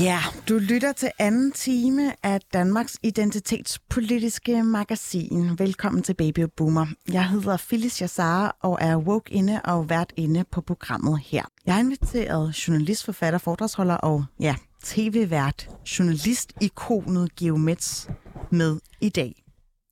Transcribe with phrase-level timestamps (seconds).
[0.00, 5.58] Ja, du lytter til anden time af Danmarks identitetspolitiske magasin.
[5.58, 6.86] Velkommen til Baby og Boomer.
[7.12, 11.42] Jeg hedder Phyllis Jassara og er woke inde og vært inde på programmet her.
[11.66, 18.08] Jeg har inviteret journalist, forfatter, foredragsholder og ja, tv-vært, journalist-ikonet Geomets
[18.50, 19.44] med i dag.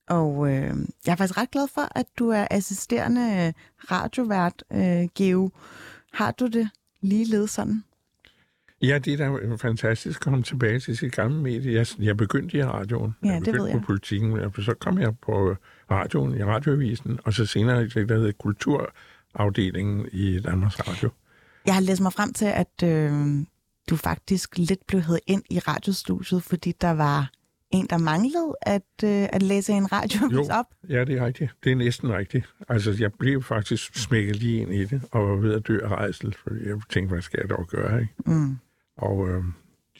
[0.08, 0.76] Og øh,
[1.06, 3.54] jeg er faktisk ret glad for, at du er assisterende
[3.90, 5.50] radiovært, øh, Geo.
[6.12, 6.68] Har du det
[7.02, 7.82] ligeledes sådan?
[8.82, 11.74] Ja, det er da fantastisk at komme tilbage til sit gamle medie.
[11.74, 13.14] Jeg, jeg begyndte i radioen.
[13.24, 15.56] Ja, jeg det begyndte ved på politikken, og så kom jeg på
[15.90, 21.10] radioen, i radioavisen, og så senere i det, der hedder kulturafdelingen i Danmarks Radio.
[21.66, 23.12] Jeg har læst mig frem til, at øh,
[23.90, 27.30] du faktisk lidt blev hævet ind i radiostudiet, fordi der var
[27.70, 30.66] en, der manglede at, øh, at læse en radioavis op.
[30.88, 31.50] ja, det er rigtigt.
[31.64, 32.46] Det er næsten rigtigt.
[32.68, 35.88] Altså, jeg blev faktisk smækket lige ind i det, og var ved at dø af
[35.88, 38.12] rejsel, for jeg tænkte, hvad skal jeg dog gøre, ikke?
[38.26, 38.58] Mm.
[38.96, 39.44] Og øh,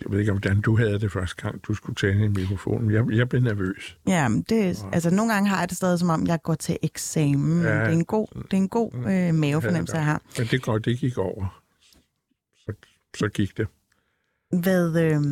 [0.00, 2.90] jeg ved ikke, hvordan du havde det første gang, du skulle tænde en mikrofon.
[2.90, 3.98] Jeg, jeg blev nervøs.
[4.06, 6.78] Ja, men det, altså nogle gange har jeg det stadig som om, jeg går til
[6.82, 7.62] eksamen.
[7.62, 10.22] Ja, det er en god, det er en god øh, mavefornemmelse, jeg har.
[10.38, 11.62] Men det godt, det gik over.
[12.56, 12.72] Så,
[13.16, 13.68] så gik det.
[14.62, 15.22] Hvad, øh,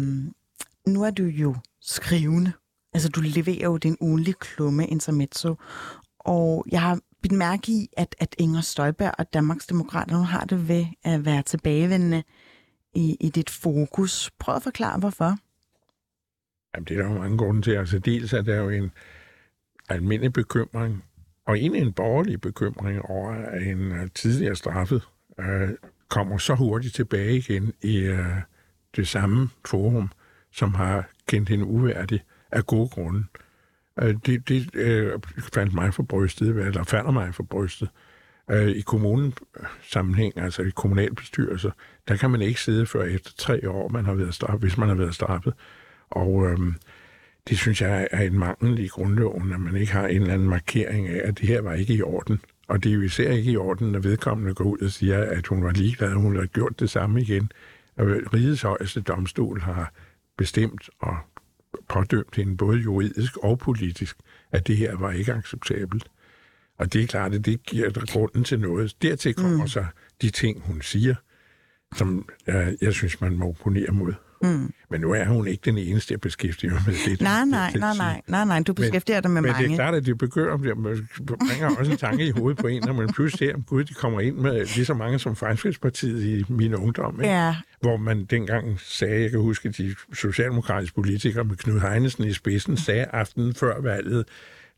[0.86, 2.52] nu er du jo skrivende.
[2.92, 5.56] Altså, du leverer jo din ugenlige klumme intermezzo.
[6.18, 10.44] Og jeg har bidt mærke i, at, at Inger Støjberg og Danmarks Demokrater nu har
[10.44, 12.22] det ved at være tilbagevendende
[12.94, 14.30] i, i dit fokus.
[14.38, 15.36] Prøv at forklare, hvorfor.
[16.74, 17.70] Jamen, det er der jo mange grunde til.
[17.70, 18.92] Altså, dels er der jo en
[19.88, 21.04] almindelig bekymring,
[21.46, 25.02] og egentlig en borgerlig bekymring over, at en øh, tidligere straffet
[25.40, 25.68] øh,
[26.08, 28.36] kommer så hurtigt tilbage igen i øh,
[28.96, 30.10] det samme forum,
[30.52, 33.24] som har kendt hende uværdig af gode grunde.
[34.02, 37.88] Øh, det det øh, fandt mig for brystet, eller falder mig for brystet.
[38.50, 39.34] Øh, I kommunen
[39.82, 41.70] sammenhæng, altså i kommunalbestyrelser,
[42.08, 44.88] der kan man ikke sidde før efter tre år, man har været straffet, hvis man
[44.88, 45.54] har været straffet.
[46.10, 46.74] Og øhm,
[47.48, 50.48] det synes jeg er en mangel i grundloven, at man ikke har en eller anden
[50.48, 52.40] markering af, at det her var ikke i orden.
[52.68, 55.46] Og det er jo især ikke i orden, når vedkommende går ud og siger, at
[55.46, 57.52] hun var ligeglad, og hun har gjort det samme igen.
[57.96, 59.92] Og rigets højeste domstol har
[60.36, 61.16] bestemt og
[61.88, 64.16] pådømt hende både juridisk og politisk,
[64.52, 66.06] at det her var ikke acceptabelt.
[66.78, 69.02] Og det er klart, at det giver grunden til noget.
[69.02, 69.68] Dertil kommer mm.
[69.68, 69.84] så
[70.22, 71.14] de ting, hun siger,
[71.96, 74.12] som jeg, jeg synes, man må opponere mod.
[74.42, 74.72] Mm.
[74.90, 77.20] Men nu er hun ikke den eneste, jeg beskæftiger mig med det.
[77.20, 78.62] Nej, nej, nej, nej, nej, nej.
[78.62, 79.64] Du beskæftiger dig med Men mange.
[79.64, 80.76] det er klart, at det begynder, det
[81.26, 84.20] bringer også en tanke i hovedet på en, når man pludselig ser, gud, de kommer
[84.20, 87.20] ind med lige så mange som Fremskridspartiet i min ungdom.
[87.20, 87.34] Ikke?
[87.34, 92.24] Ja, Hvor man dengang sagde, jeg kan huske, at de socialdemokratiske politikere med Knud Heinesen
[92.24, 94.24] i spidsen sagde aftenen før valget,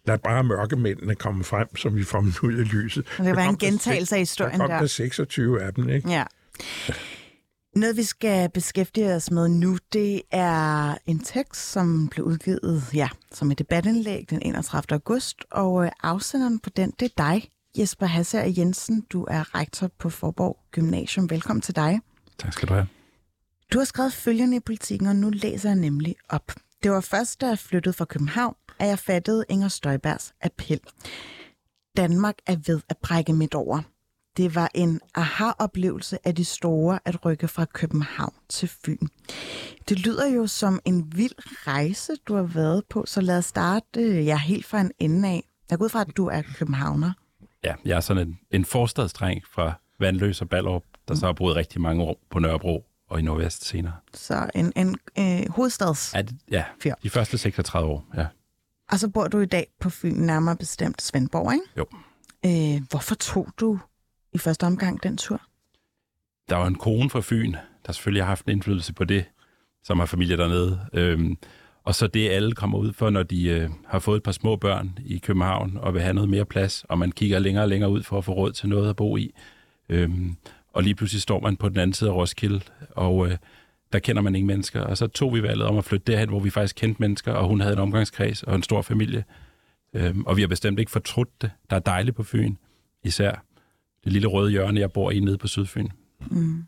[0.07, 3.07] lad bare mørkemændene komme frem, så vi får dem ud i lyset.
[3.19, 4.67] Det var en kom gentagelse af historien der.
[4.67, 4.79] kom der.
[4.79, 6.11] der 26 af dem, ikke?
[6.11, 6.25] ja.
[7.77, 13.09] Noget, vi skal beskæftige os med nu, det er en tekst, som blev udgivet ja,
[13.33, 14.93] som et debatindlæg den 31.
[14.93, 19.01] august, og øh, afsenderen på den, det er dig, Jesper Hasser Jensen.
[19.01, 21.31] Du er rektor på Forborg Gymnasium.
[21.31, 22.01] Velkommen til dig.
[22.39, 22.87] Tak skal du have.
[23.73, 26.53] Du har skrevet følgende i politikken, og nu læser jeg nemlig op.
[26.83, 30.81] Det var først, da jeg flyttede fra København, at jeg fattede Inger Støjbergs appel.
[31.97, 33.83] Danmark er ved at brække midt over.
[34.37, 39.07] Det var en aha-oplevelse af de store at rykke fra København til Fyn.
[39.89, 44.01] Det lyder jo som en vild rejse, du har været på, så lad os starte
[44.01, 45.43] øh, ja, helt fra en ende af.
[45.71, 47.13] Jeg går ud fra, at du er københavner.
[47.65, 51.57] Ja, jeg er sådan en, en forstadsdreng fra Vandløs og Ballerup, der så har boet
[51.57, 53.95] rigtig mange år på Nørrebro og i Nordvest senere.
[54.15, 56.15] Så en, en øh, hovedstads...
[56.15, 56.65] Ja, det, ja
[57.03, 58.27] de første 36 år, ja.
[58.93, 61.65] Og så bor du i dag på Fyn, nærmere bestemt Svendborg, ikke?
[61.77, 61.87] Jo.
[62.47, 63.79] Øh, hvorfor tog du
[64.33, 65.41] i første omgang den tur?
[66.49, 67.55] Der var en kone fra Fyn,
[67.87, 69.25] der selvfølgelig har haft en indflydelse på det,
[69.85, 70.81] som har familie dernede.
[70.93, 71.37] Øhm,
[71.85, 74.57] og så det, alle kommer ud for, når de øh, har fået et par små
[74.57, 77.91] børn i København og vil have noget mere plads, og man kigger længere og længere
[77.91, 79.35] ud for at få råd til noget at bo i.
[79.89, 80.37] Øhm,
[80.73, 82.61] og lige pludselig står man på den anden side af Roskilde,
[82.91, 83.37] og øh,
[83.93, 84.81] der kender man ingen mennesker.
[84.81, 87.49] Og så tog vi valget om at flytte derhen, hvor vi faktisk kendte mennesker, og
[87.49, 89.25] hun havde en omgangskreds og en stor familie.
[89.95, 91.51] Øhm, og vi har bestemt ikke fortrudt det.
[91.71, 92.55] Der er dejligt på Fyn,
[93.05, 93.45] især
[94.05, 95.89] det lille røde hjørne, jeg bor i nede på Sydfyn.
[96.31, 96.65] Mm.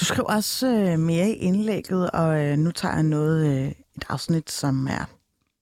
[0.00, 4.04] Du skriver også øh, mere i indlægget, og øh, nu tager jeg noget, øh, et
[4.08, 5.04] afsnit, som er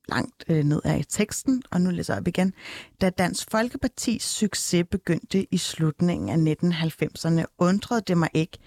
[0.08, 2.52] langt øh, ned af i teksten, og nu læser jeg op igen.
[3.00, 8.58] Da Dansk Folkepartis succes begyndte i slutningen af 1990'erne, undrede det mig ikke,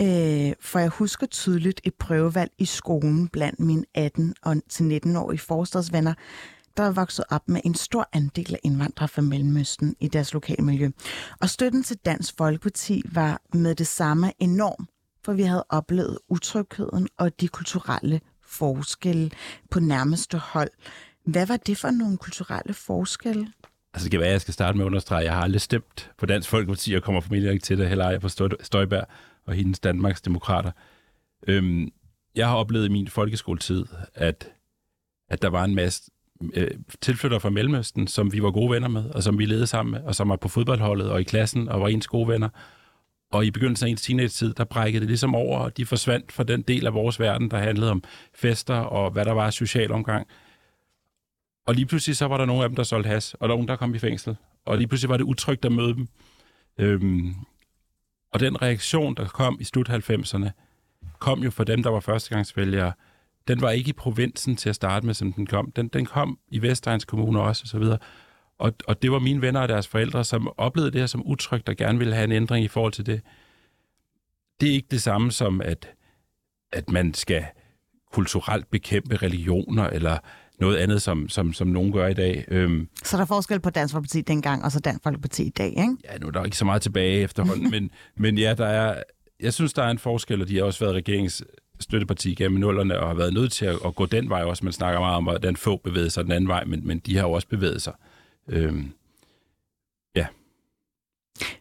[0.00, 6.14] øh, for jeg husker tydeligt et prøvevalg i skolen blandt mine 18- og 19-årige forstadsvenner,
[6.76, 10.64] der er vokset op med en stor andel af indvandrere fra Mellemøsten i deres lokale
[10.64, 10.90] miljø.
[11.40, 14.88] Og støtten til Dansk Folkeparti var med det samme enorm,
[15.24, 19.30] for vi havde oplevet utrygheden og de kulturelle forskelle
[19.70, 20.70] på nærmeste hold.
[21.26, 23.52] Hvad var det for nogle kulturelle forskelle?
[23.94, 26.10] Altså, det kan være, at jeg skal starte med at understrege, jeg har aldrig stemt
[26.18, 28.28] på Dansk Folkeparti, og kommer formentlig ikke til det, heller jeg på
[28.62, 29.06] Støjberg
[29.50, 30.70] og hendes Danmarks Demokrater.
[31.48, 31.88] Øhm,
[32.34, 34.48] jeg har oplevet i min folkeskoletid, at,
[35.28, 36.10] at der var en masse
[36.54, 36.70] øh,
[37.00, 40.00] tilflyttere fra Mellemøsten, som vi var gode venner med, og som vi ledede sammen med,
[40.00, 42.48] og som var på fodboldholdet og i klassen, og var ens gode venner.
[43.32, 46.44] Og i begyndelsen af ens teenage-tid, der brækkede det ligesom over, og de forsvandt fra
[46.44, 48.02] den del af vores verden, der handlede om
[48.34, 50.26] fester og hvad der var social omgang.
[51.66, 53.56] Og lige pludselig så var der nogle af dem, der solgte has, og der var
[53.56, 54.36] nogen, der kom i fængsel.
[54.66, 56.08] Og lige pludselig var det utrygt at møde dem.
[56.78, 57.34] Øhm,
[58.32, 60.50] og den reaktion, der kom i slut 90'erne,
[61.18, 62.92] kom jo for dem, der var førstegangsvælgere.
[63.48, 65.72] Den var ikke i provinsen til at starte med, som den kom.
[65.72, 67.98] Den, den kom i Vestegns Kommune også, og så videre.
[68.58, 71.68] Og, og det var mine venner og deres forældre, som oplevede det her som utrygt
[71.68, 73.20] og gerne ville have en ændring i forhold til det.
[74.60, 75.88] Det er ikke det samme som, at,
[76.72, 77.44] at man skal
[78.12, 80.18] kulturelt bekæmpe religioner eller
[80.60, 82.44] noget andet, som, som, som nogen gør i dag.
[82.48, 85.68] Øhm, så der er forskel på Dansk Folkeparti dengang, og så Dansk Folkeparti i dag,
[85.68, 85.96] ikke?
[86.04, 89.02] Ja, nu er der ikke så meget tilbage efterhånden, men, men ja, der er,
[89.40, 91.44] jeg synes, der er en forskel, og de har også været regeringens
[91.80, 94.64] støtteparti gennem nullerne, og har været nødt til at, at gå den vej også.
[94.64, 97.16] Man snakker meget om, at den få bevæget sig den anden vej, men, men de
[97.16, 97.92] har jo også bevæget sig.
[98.48, 98.92] Øhm,
[100.16, 100.26] ja.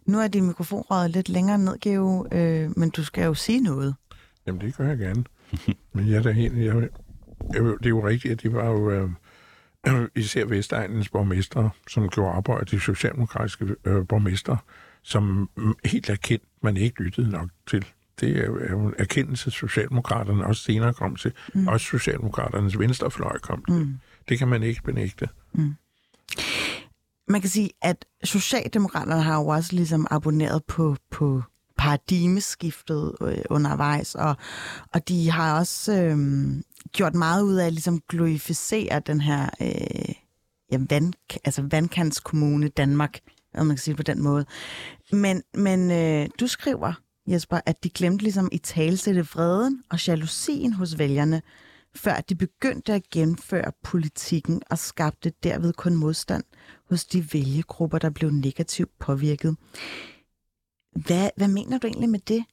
[0.05, 3.61] Nu er din mikrofon røget lidt længere ned, Geo, øh, men du skal jo sige
[3.61, 3.95] noget.
[4.47, 5.23] Jamen, det gør jeg gerne.
[5.93, 6.57] men jeg er da helt...
[6.57, 6.89] Jeg,
[7.53, 8.91] det er jo rigtigt, at de var jo...
[8.91, 9.09] Øh,
[10.15, 14.57] især Vestegnens borgmester, som gjorde arbejde, de socialdemokratiske øh, borgmester,
[15.03, 15.49] som
[15.85, 17.85] helt erkendt man ikke lyttede nok til.
[18.19, 21.33] Det er er jo en erkendelse, Socialdemokraterne også senere kom til.
[21.53, 21.67] Mm.
[21.67, 23.75] Også Socialdemokraternes venstrefløj kom til.
[23.75, 23.93] Mm.
[24.29, 25.29] Det kan man ikke benægte.
[25.53, 25.75] Mm
[27.29, 31.43] man kan sige, at Socialdemokraterne har jo også ligesom abonneret på, på
[31.79, 34.35] paradigmeskiftet øh, undervejs, og,
[34.93, 36.17] og de har også øh,
[36.91, 40.15] gjort meget ud af at ligesom glorificere den her øh,
[40.71, 41.13] ja, vand,
[41.45, 43.19] altså vandkantskommune Danmark,
[43.53, 44.45] om man kan sige det på den måde.
[45.11, 46.93] Men, men øh, du skriver,
[47.27, 51.41] Jesper, at de glemte ligesom i talsætte vreden og jalousien hos vælgerne,
[51.95, 56.43] før de begyndte at gennemføre politikken og skabte derved kun modstand
[56.89, 59.55] hos de vælgegrupper, der blev negativt påvirket.
[60.91, 62.43] Hvad, hvad mener du egentlig med det?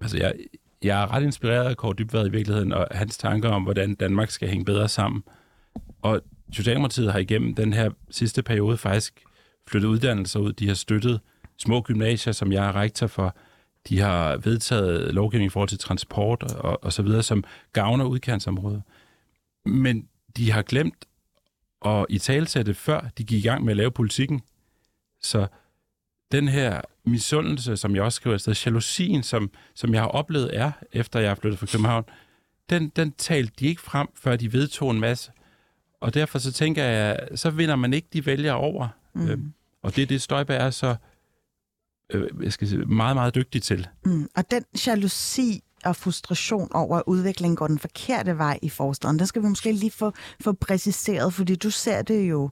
[0.00, 0.34] Altså, jeg,
[0.82, 4.30] jeg er ret inspireret af Kåre Dybvad i virkeligheden, og hans tanker om, hvordan Danmark
[4.30, 5.22] skal hænge bedre sammen.
[6.02, 6.20] Og
[6.52, 9.24] Socialdemokratiet har igennem den her sidste periode faktisk
[9.68, 10.52] flyttet uddannelser ud.
[10.52, 11.20] De har støttet
[11.56, 13.36] små gymnasier, som jeg er rektor for.
[13.88, 18.82] De har vedtaget lovgivning i forhold til transport og, og så videre, som gavner udkantsområdet.
[19.64, 21.04] Men de har glemt
[21.84, 24.40] at i talsætte, før de gik i gang med at lave politikken.
[25.22, 25.46] Så
[26.32, 26.80] den her
[27.10, 31.20] misundelse, som jeg også skriver et sted, jalousien, som, som jeg har oplevet er, efter
[31.20, 32.04] jeg er flyttet fra København,
[32.70, 35.32] den, den talte de ikke frem, før de vedtog en masse.
[36.00, 38.88] Og derfor så tænker jeg, så vinder man ikke de vælgere over.
[39.14, 39.28] Mm.
[39.28, 40.96] Øhm, og det er det, Støjberg er så
[42.12, 43.88] øh, jeg skal sige, meget, meget dygtig til.
[44.04, 44.28] Mm.
[44.36, 49.26] Og den jalousi og frustration over, at udviklingen går den forkerte vej i forstaden, den
[49.26, 52.50] skal vi måske lige få, få præciseret, fordi du ser det jo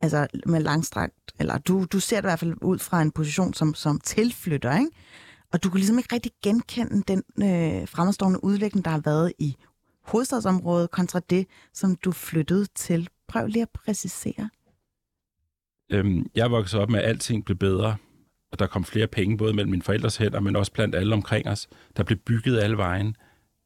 [0.00, 3.54] altså med langstrakt, eller du, du ser det i hvert fald ud fra en position
[3.54, 4.90] som, som tilflytter, ikke?
[5.52, 9.56] Og du kan ligesom ikke rigtig genkende den øh, fremadstående udvikling, der har været i
[10.04, 13.08] hovedstadsområdet, kontra det, som du flyttede til.
[13.28, 14.50] Prøv lige at præcisere.
[15.90, 17.96] Øhm, jeg voksede op med, at alting blev bedre
[18.52, 21.48] og der kom flere penge, både mellem mine forældres hænder, men også blandt alle omkring
[21.48, 21.68] os.
[21.96, 23.16] Der blev bygget alle vejen.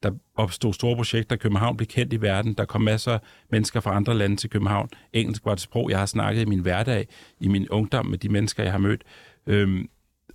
[0.03, 1.35] Der opstod store projekter.
[1.35, 2.53] København blev kendt i verden.
[2.53, 3.19] Der kom masser af
[3.51, 4.89] mennesker fra andre lande til København.
[5.13, 7.07] Engelsk var et sprog, jeg har snakket i min hverdag,
[7.39, 9.03] i min ungdom med de mennesker, jeg har mødt.
[9.47, 9.89] Øhm,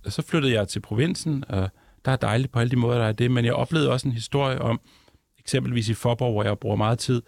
[0.07, 1.69] så flyttede jeg til provinsen, og
[2.05, 4.13] der er dejligt på alle de måder, der er det, men jeg oplevede også en
[4.13, 4.81] historie om,
[5.39, 7.21] eksempelvis i Forborg, hvor jeg bruger meget tid,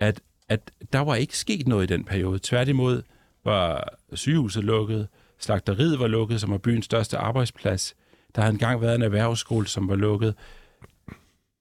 [0.00, 2.38] at, at der var ikke sket noget i den periode.
[2.38, 3.02] Tværtimod
[3.44, 7.94] var sygehuset lukket, Slagteriet var lukket, som var byens største arbejdsplads.
[8.34, 10.34] Der havde engang været en erhvervsskole, som var lukket.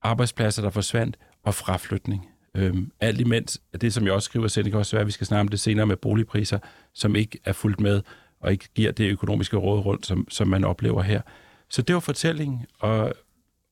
[0.05, 2.27] Arbejdspladser, der forsvandt, og fraflytning.
[2.57, 5.12] Øhm, alt imens, det som jeg også skriver selv, det kan også være, at vi
[5.12, 6.59] skal snakke om det senere med boligpriser,
[6.93, 8.01] som ikke er fuldt med,
[8.39, 11.21] og ikke giver det økonomiske råd rundt, som, som man oplever her.
[11.69, 13.13] Så det var fortællingen, og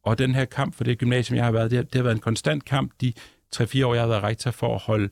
[0.06, 2.16] Og den her kamp for det gymnasium, jeg har været, det har, det har været
[2.16, 3.14] en konstant kamp de
[3.56, 5.10] 3-4 år, jeg har været rektor for at holde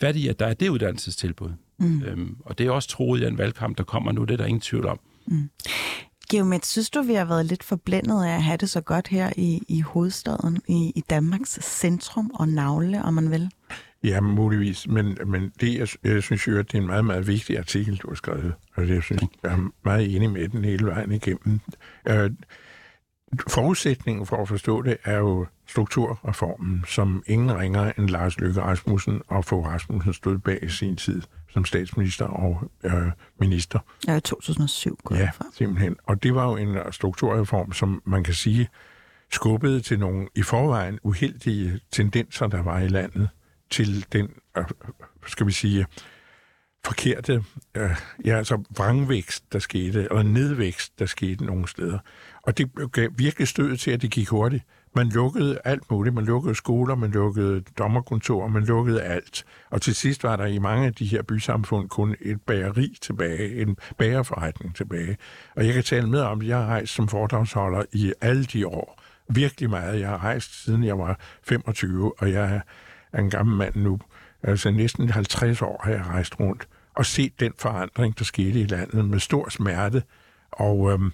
[0.00, 1.50] fat i, at der er det uddannelsestilbud.
[1.78, 2.02] Mm.
[2.02, 4.44] Øhm, og det er også troet i den valgkamp, der kommer nu, det er der
[4.46, 5.00] ingen tvivl om.
[5.26, 5.50] Mm.
[6.30, 9.32] Geomet, synes du, vi har været lidt forblændet af at have det så godt her
[9.36, 13.50] i, i hovedstaden, i, i Danmarks centrum og navle, om man vil?
[14.04, 14.88] Ja, muligvis.
[14.88, 17.96] Men, men det, jeg, jeg synes jo, at det er en meget, meget vigtig artikel,
[17.96, 18.54] du har skrevet.
[18.74, 21.60] Og det, jeg, synes, jeg er meget enig med den hele vejen igennem.
[22.08, 22.30] Øh,
[23.48, 29.22] forudsætningen for at forstå det er jo strukturreformen, som ingen ringer end Lars Løkke Rasmussen
[29.28, 31.22] og Fogh Rasmussen stod bag i sin tid
[31.54, 33.78] som statsminister og øh, minister.
[34.06, 35.96] Ja, i 2007 går Ja, simpelthen.
[36.04, 38.68] Og det var jo en strukturreform, som man kan sige
[39.32, 43.28] skubbede til nogle i forvejen uheldige tendenser, der var i landet,
[43.70, 44.64] til den, øh,
[45.26, 45.86] skal vi sige,
[46.84, 47.44] forkerte,
[47.74, 47.90] øh,
[48.24, 51.98] ja, altså vrangvækst, der skete, eller nedvækst, der skete nogle steder.
[52.42, 54.64] Og det gav virkelig stød til, at det gik hurtigt.
[54.96, 56.14] Man lukkede alt muligt.
[56.14, 59.44] Man lukkede skoler, man lukkede dommerkontorer, man lukkede alt.
[59.70, 63.62] Og til sidst var der i mange af de her bysamfund kun et bageri tilbage,
[63.62, 65.16] en bagerforretning tilbage.
[65.56, 68.66] Og jeg kan tale med om, at jeg har rejst som foredragsholder i alle de
[68.66, 69.02] år.
[69.28, 70.00] Virkelig meget.
[70.00, 72.60] Jeg har rejst siden jeg var 25, og jeg
[73.12, 74.00] er en gammel mand nu.
[74.42, 78.66] Altså næsten 50 år har jeg rejst rundt og set den forandring, der skete i
[78.66, 80.02] landet med stor smerte.
[80.50, 81.12] Og øhm,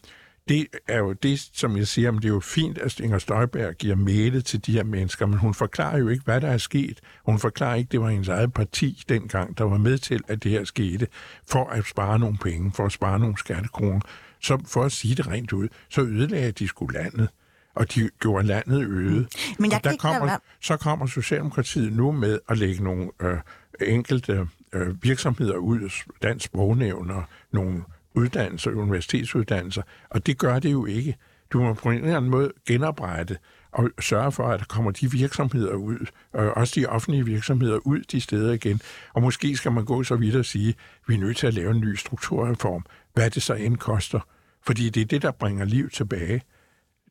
[0.51, 3.75] det er jo det, som jeg siger, men det er jo fint, at Inger Støjberg
[3.75, 7.01] giver mæle til de her mennesker, men hun forklarer jo ikke, hvad der er sket.
[7.25, 10.43] Hun forklarer ikke, at det var hendes eget parti dengang, der var med til, at
[10.43, 11.07] det her skete,
[11.51, 14.01] for at spare nogle penge, for at spare nogle skattekroner.
[14.41, 17.29] Så for at sige det rent ud, så ødelagde de skulle landet
[17.75, 19.27] og de gjorde landet øde.
[19.59, 23.39] Men jeg og der kommer, så kommer Socialdemokratiet nu med at lægge nogle øh,
[23.81, 25.91] enkelte øh, virksomheder ud,
[26.23, 27.83] dansk sprognævn og nogle
[28.15, 31.17] uddannelser, universitetsuddannelser, og det gør det jo ikke.
[31.53, 33.37] Du må på en eller anden måde genoprette
[33.73, 38.01] og sørge for, at der kommer de virksomheder ud, og også de offentlige virksomheder ud
[38.01, 38.81] de steder igen.
[39.15, 40.75] Og måske skal man gå så vidt og sige, at
[41.09, 42.85] vi er nødt til at lave en ny strukturreform.
[43.15, 44.21] Hvad det så end koster.
[44.63, 46.43] Fordi det er det, der bringer liv tilbage.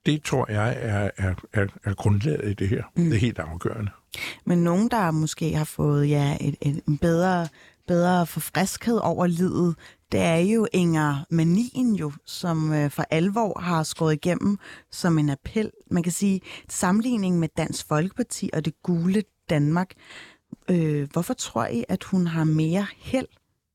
[0.06, 2.84] Det tror jeg er, er, er, er grundlaget i det her.
[2.96, 3.03] Mm.
[3.03, 3.91] Det er helt afgørende.
[4.46, 7.48] Men nogen, der måske har fået ja, et, et, en bedre
[7.89, 9.75] bedre forfriskhed over livet,
[10.12, 14.58] det er jo Inger Manien jo, som øh, for alvor har skåret igennem
[14.91, 15.72] som en appel.
[15.91, 19.93] Man kan sige, sammenligning med Dansk Folkeparti og det gule Danmark.
[20.69, 23.27] Øh, hvorfor tror I, at hun har mere held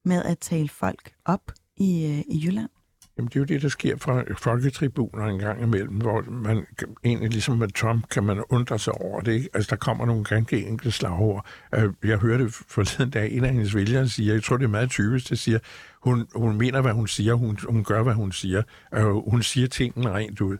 [0.04, 2.70] med at tale folk op i, øh, i Jylland?
[3.18, 6.66] Jamen, det er jo det, der sker fra folketribuner en gang imellem, hvor man
[7.04, 9.32] egentlig ligesom med Trump kan man undre sig over det.
[9.32, 9.48] Ikke?
[9.54, 11.46] Altså, der kommer nogle ganske enkle slagord.
[11.74, 14.90] Øh, jeg hørte forleden dag, en af hendes vælgere siger, jeg tror, det er meget
[14.90, 15.58] typisk, det siger,
[16.02, 18.62] hun, hun mener, hvad hun siger, hun, hun gør, hvad hun siger.
[18.96, 20.56] Uh, hun siger tingene rent ud.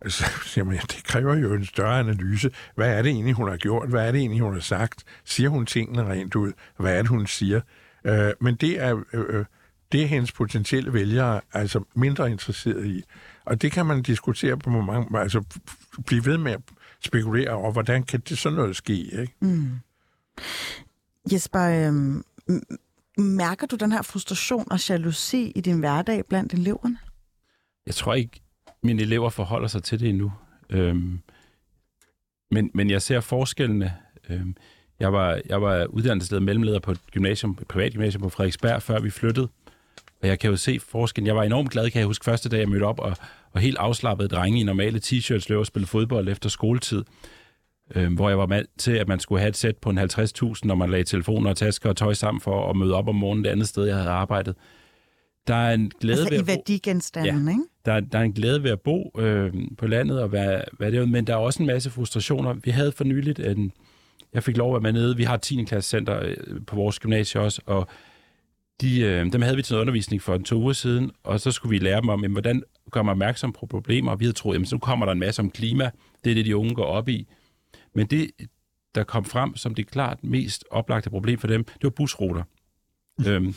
[0.00, 0.24] Altså,
[0.56, 2.50] jamen, det kræver jo en større analyse.
[2.74, 3.88] Hvad er det egentlig, hun har gjort?
[3.88, 5.04] Hvad er det egentlig, hun har sagt?
[5.24, 6.52] Siger hun tingene rent ud?
[6.78, 7.60] Hvad er det, hun siger?
[8.04, 8.92] Uh, men det er...
[8.92, 9.44] Uh,
[9.92, 13.02] det er hendes potentielle vælgere altså mindre interesseret i.
[13.44, 15.44] Og det kan man diskutere på mange, altså
[16.06, 16.60] blive ved med at
[17.04, 19.34] spekulere over, hvordan kan det sådan noget ske, ikke?
[19.40, 19.70] Mm.
[21.32, 22.22] Jesper, øh,
[23.18, 26.98] mærker du den her frustration og jalousi i din hverdag blandt eleverne?
[27.86, 28.40] Jeg tror ikke,
[28.82, 30.32] mine elever forholder sig til det endnu.
[30.70, 31.20] Øhm,
[32.50, 33.96] men, men jeg ser forskellene.
[34.28, 34.56] Øhm,
[35.00, 39.00] jeg var, jeg var uddannelsesleder mellemleder på et gymnasium, et privat gymnasium på Frederiksberg, før
[39.00, 39.48] vi flyttede.
[40.22, 41.26] Og jeg kan jo se forskellen.
[41.26, 43.16] Jeg var enormt glad, kan jeg huske, første dag jeg mødte op, og,
[43.52, 47.04] og helt afslappet drenge i normale t-shirts løb og spille fodbold efter skoletid.
[47.94, 50.54] Øh, hvor jeg var med til, at man skulle have et sæt på en 50.000,
[50.64, 53.44] når man lagde telefoner og tasker og tøj sammen for at møde op om morgenen
[53.44, 54.54] det andet sted, jeg havde arbejdet.
[55.46, 57.62] Der er en glæde altså ved at i værdigenstanden, ja, ikke?
[57.84, 61.08] Der, der er en glæde ved at bo øh, på landet, og være, være det,
[61.08, 62.54] men der er også en masse frustrationer.
[62.64, 63.72] Vi havde for nyligt en...
[64.34, 65.16] Jeg fik lov at være med nede.
[65.16, 65.64] Vi har et 10.
[65.64, 66.36] klasse center øh,
[66.66, 67.88] på vores gymnasie også, og
[68.80, 71.50] de, øh, dem havde vi til noget undervisning for en to uger siden, og så
[71.50, 74.36] skulle vi lære dem om, jamen, hvordan gør man opmærksom på problemer, og vi havde
[74.36, 75.90] troet, jamen, så kommer der en masse om klima,
[76.24, 77.28] det er det, de unge går op i.
[77.94, 78.30] Men det,
[78.94, 82.42] der kom frem som det klart mest oplagte problem for dem, det var busruter.
[83.28, 83.54] øhm,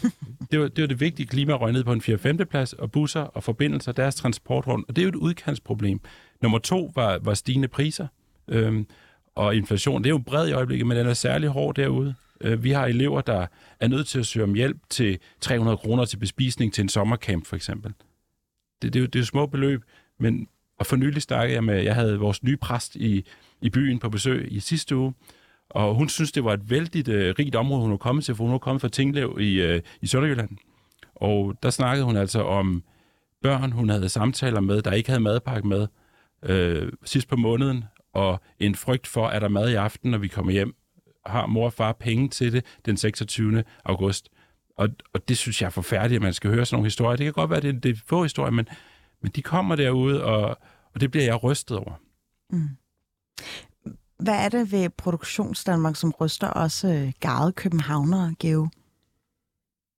[0.51, 2.17] det, var, det var det vigtige klima ned på en 4.
[2.17, 2.37] 5.
[2.37, 5.99] plads, og busser og forbindelser, deres transport rundt, og det er jo et udkantsproblem.
[6.41, 8.07] Nummer to var, var stigende priser,
[8.47, 8.87] øhm,
[9.35, 10.03] og inflation.
[10.03, 12.15] Det er jo bred i øjeblikket, men den er særlig hård derude.
[12.41, 13.47] Øh, vi har elever, der
[13.79, 17.45] er nødt til at søge om hjælp til 300 kroner til bespisning til en sommercamp,
[17.45, 17.93] for eksempel.
[18.81, 19.83] Det, det, er jo, det er jo små beløb,
[20.19, 20.47] men
[20.79, 23.25] og for nylig snakkede jeg med, jeg havde vores nye præst i,
[23.61, 25.13] i byen på besøg i sidste uge,
[25.69, 28.43] og hun synes, det var et vældigt uh, rigt område, hun var kommet til, for
[28.43, 30.49] hun var kommet fra Tinglev i, uh, i Sønderjylland.
[31.15, 32.83] Og der snakkede hun altså om
[33.41, 35.87] børn, hun havde samtaler med, der ikke havde madpakke med,
[36.43, 40.27] øh, sidst på måneden, og en frygt for, at der mad i aften, når vi
[40.27, 40.75] kommer hjem.
[41.25, 43.63] Har mor og far penge til det den 26.
[43.85, 44.29] august?
[44.77, 47.17] Og, og det synes jeg er forfærdeligt, at man skal høre sådan nogle historier.
[47.17, 48.67] Det kan godt være, at det, det er få historier, men,
[49.21, 50.57] men de kommer derude, og,
[50.93, 51.93] og det bliver jeg rystet over.
[52.49, 52.69] Mm.
[54.19, 58.69] Hvad er det ved Produktionsdanmark, som ryster også øh, københavnere, Geo?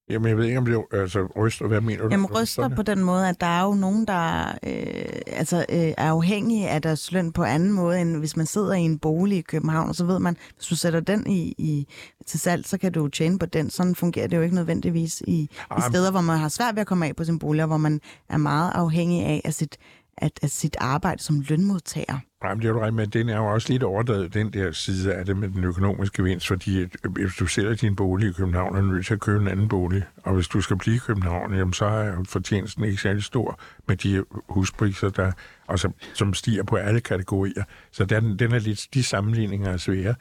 [0.10, 1.68] Jamen, jeg ved ikke, om det er altså, ryster.
[1.68, 2.10] Hvad mener du?
[2.12, 6.12] Jamen, ryster på den måde, at der er jo nogen, der øh, altså, øh, er
[6.12, 9.42] afhængige af deres løn på anden måde, end hvis man sidder i en bolig i
[9.42, 11.88] København, så ved man, hvis du sætter den i, i
[12.26, 13.70] til salg, så kan du tjene på den.
[13.70, 16.88] Sådan fungerer det jo ikke nødvendigvis i, i steder, hvor man har svært ved at
[16.88, 19.78] komme af på sin bolig, og hvor man er meget afhængig af, at sit,
[20.18, 22.20] at, at sit arbejde som lønmodtager.
[22.44, 23.08] Jamen, det er du ret med.
[23.08, 26.48] Den er jo også lidt overdrevet, den der side af det med den økonomiske vinst,
[26.48, 29.42] fordi øh, hvis du sælger din bolig i København, er du nødt til at købe
[29.42, 30.04] en anden bolig.
[30.24, 33.98] Og hvis du skal blive i København, jamen, så er fortjenesten ikke særlig stor med
[33.98, 35.32] de huspriser, der,
[35.70, 37.64] altså, som stiger på alle kategorier.
[37.92, 40.16] Så den, den er lidt, de sammenligninger er svære.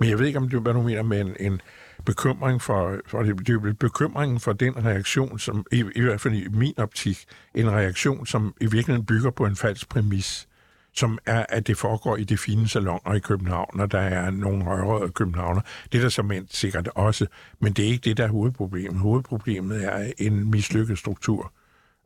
[0.00, 1.60] Men jeg ved ikke, om du, hvad du mener med en, en
[2.04, 6.34] bekymring for, for det, det er bekymringen for den reaktion, som i, i hvert fald
[6.34, 10.48] i min optik, en reaktion, som i virkeligheden bygger på en falsk præmis
[10.94, 14.64] som er, at det foregår i de fine salonger i København, og der er nogle
[14.64, 15.60] højrøde københavner.
[15.92, 17.26] Det er der som sikkert også,
[17.60, 19.00] men det er ikke det, der er hovedproblemet.
[19.00, 21.52] Hovedproblemet er en mislykket struktur,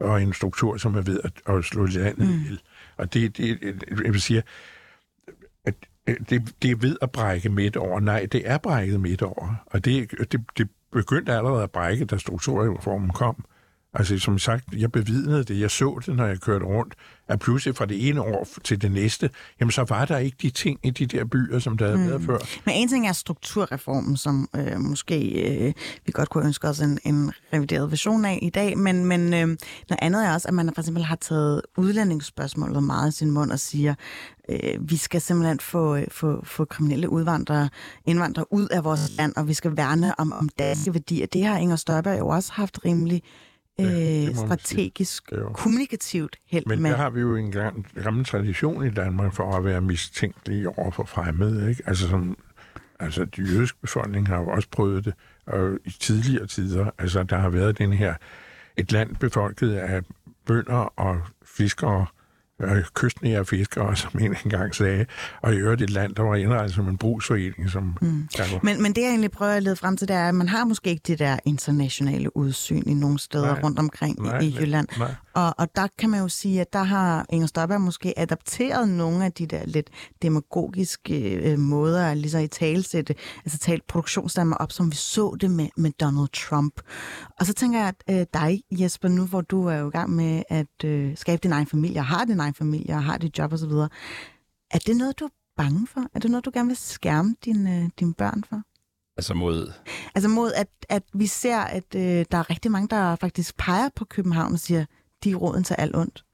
[0.01, 2.35] og en struktur, som er ved at, at slå landet mm.
[2.35, 2.61] ihjel.
[2.97, 3.59] Og det, det,
[4.05, 4.43] jeg vil sige,
[6.07, 8.01] Øh, det, det er ved at brække midt over.
[8.01, 9.55] Nej, det er brækket midt over.
[9.67, 13.45] Og det, det, det begyndte allerede at brække, da strukturreformen kom.
[13.99, 15.61] Altså, som sagt, jeg bevidnede det.
[15.61, 16.95] Jeg så det, når jeg kørte rundt.
[17.29, 20.51] At pludselig fra det ene år til det næste, jamen så var der ikke de
[20.51, 22.09] ting i de der byer, som der havde mm.
[22.09, 22.39] været før.
[22.67, 25.73] Men en ting er strukturreformen, som øh, måske øh,
[26.07, 29.47] vi godt kunne ønske os en, en revideret version af i dag, men, men øh,
[29.47, 33.53] noget andet er også, at man for eksempel har taget udlændingsspørgsmålet meget i sin mund
[33.53, 33.95] og siger,
[34.49, 37.69] øh, vi skal simpelthen få, øh, få, få kriminelle udvandrere,
[38.05, 41.27] indvandrere ud af vores land, og vi skal værne om, om danske værdier.
[41.27, 43.23] Det har Inger Støjberg jo også haft rimelig
[43.81, 46.91] øh, strategisk, kommunikativt held Men med.
[46.91, 47.53] der har vi jo en
[48.03, 51.71] gammel tradition i Danmark for at være mistænkelige over for fremmede.
[51.71, 51.83] Ikke?
[51.87, 52.39] Altså, som,
[53.01, 55.15] altså, de jødiske befolkning har jo også prøvet det
[55.47, 56.91] og i tidligere tider.
[56.99, 58.15] Altså, der har været den her,
[58.77, 60.03] et land befolket af
[60.47, 62.07] bønder og fiskere,
[62.63, 65.07] øh, kystnære fiskere, som en engang sagde,
[65.43, 67.71] og i øvrigt et land, der var indrettet som en brugsforening.
[67.71, 68.29] Som mm.
[68.63, 70.65] men, men det, jeg egentlig prøver at lede frem til, det er, at man har
[70.65, 74.89] måske ikke det der internationale udsyn i nogle steder nej, rundt omkring nej, i Jylland.
[74.99, 75.15] Nej.
[75.37, 79.25] Og, og der kan man jo sige, at der har Inger Støjberg måske adapteret nogle
[79.25, 79.91] af de der lidt
[80.23, 85.51] demagogiske øh, måder at ligesom i talsætte, altså talt produktionsdammer op, som vi så det
[85.51, 86.81] med, med Donald Trump.
[87.41, 90.11] Og så tænker jeg, at øh, dig, Jesper, nu hvor du er jo i gang
[90.11, 93.39] med at øh, skabe din egen familie, og har din egen familie, og har dit
[93.39, 93.71] job osv.,
[94.71, 96.01] er det noget, du er bange for?
[96.15, 98.63] Er det noget, du gerne vil skærme dine, øh, dine børn for?
[99.17, 99.73] Altså mod?
[100.15, 103.89] Altså mod, at, at vi ser, at øh, der er rigtig mange, der faktisk peger
[103.97, 104.85] på København og siger,
[105.25, 106.25] de er råden til alt ondt.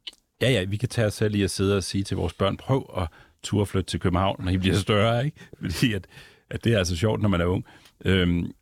[0.40, 2.57] Ja, ja, vi kan tage os selv i at sidde og sige til vores børn,
[2.57, 3.09] prøv at
[3.42, 5.37] turde flytte til København, når I bliver større, ikke?
[5.61, 6.07] Fordi at,
[6.51, 7.64] at det er altså sjovt, når man er ung.
[8.05, 8.53] Øhm,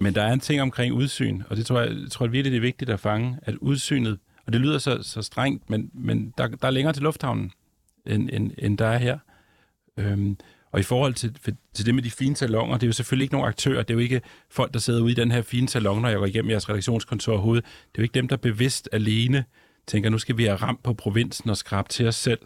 [0.00, 2.56] men der er en ting omkring udsyn, og det tror jeg, jeg tror virkelig, det
[2.56, 6.48] er vigtigt at fange, at udsynet, og det lyder så, så strengt, men, men der,
[6.48, 7.52] der er længere til lufthavnen,
[8.06, 9.18] end, end, end der er her.
[9.96, 10.36] Øhm,
[10.72, 11.36] og i forhold til,
[11.74, 13.94] til det med de fine salonger, det er jo selvfølgelig ikke nogen aktører, det er
[13.94, 16.50] jo ikke folk, der sidder ude i den her fine salon, når jeg går igennem
[16.50, 17.64] jeres redaktionskontor overhovedet.
[17.64, 19.44] Det er jo ikke dem, der bevidst alene
[19.86, 22.40] tænker, nu skal vi have ramt på provinsen og skrabe til os selv.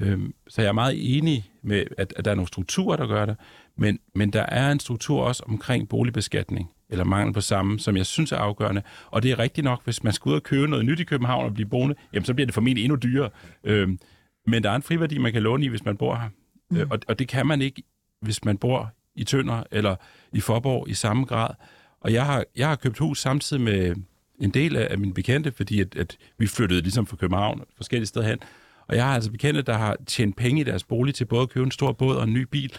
[0.00, 3.26] Øhm, så jeg er meget enig med, at, at der er nogle strukturer, der gør
[3.26, 3.36] det,
[3.76, 8.06] men, men der er en struktur også omkring boligbeskatning, eller mangel på samme, som jeg
[8.06, 8.82] synes er afgørende.
[9.10, 11.44] Og det er rigtigt nok, hvis man skal ud og købe noget nyt i København
[11.44, 13.30] og blive boende, jamen så bliver det formentlig endnu dyrere.
[13.64, 13.98] Øhm,
[14.46, 16.28] men der er en friværdi, man kan låne i, hvis man bor her.
[16.70, 16.76] Mm.
[16.76, 17.82] Øh, og, og det kan man ikke,
[18.20, 19.96] hvis man bor i Tønder eller
[20.32, 21.54] i Forborg i samme grad.
[22.00, 23.94] Og jeg har, jeg har købt hus samtidig med
[24.40, 28.06] en del af, af mine bekendte, fordi at, at vi flyttede ligesom fra København forskellige
[28.06, 28.38] steder hen.
[28.86, 31.50] Og jeg har altså bekendte, der har tjent penge i deres bolig til både at
[31.50, 32.78] købe en stor båd og en ny bil.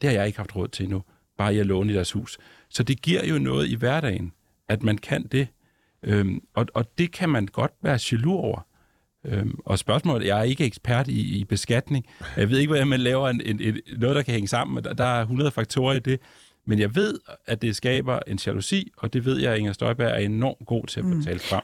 [0.00, 1.02] Det har jeg ikke haft råd til endnu,
[1.38, 2.38] bare i at låne i deres hus.
[2.68, 4.32] Så det giver jo noget i hverdagen,
[4.68, 5.48] at man kan det.
[6.02, 8.66] Øhm, og, og det kan man godt være jaloux over.
[9.24, 12.06] Øhm, og spørgsmålet, jeg er ikke ekspert i, i beskatning.
[12.36, 14.84] Jeg ved ikke, hvordan man laver en, en, en, noget, der kan hænge sammen.
[14.84, 16.20] Der, der er 100 faktorer i det.
[16.66, 20.10] Men jeg ved, at det skaber en jalousi, og det ved jeg, at Inger Støjberg
[20.10, 21.40] er enormt god til at betale mm.
[21.40, 21.62] frem.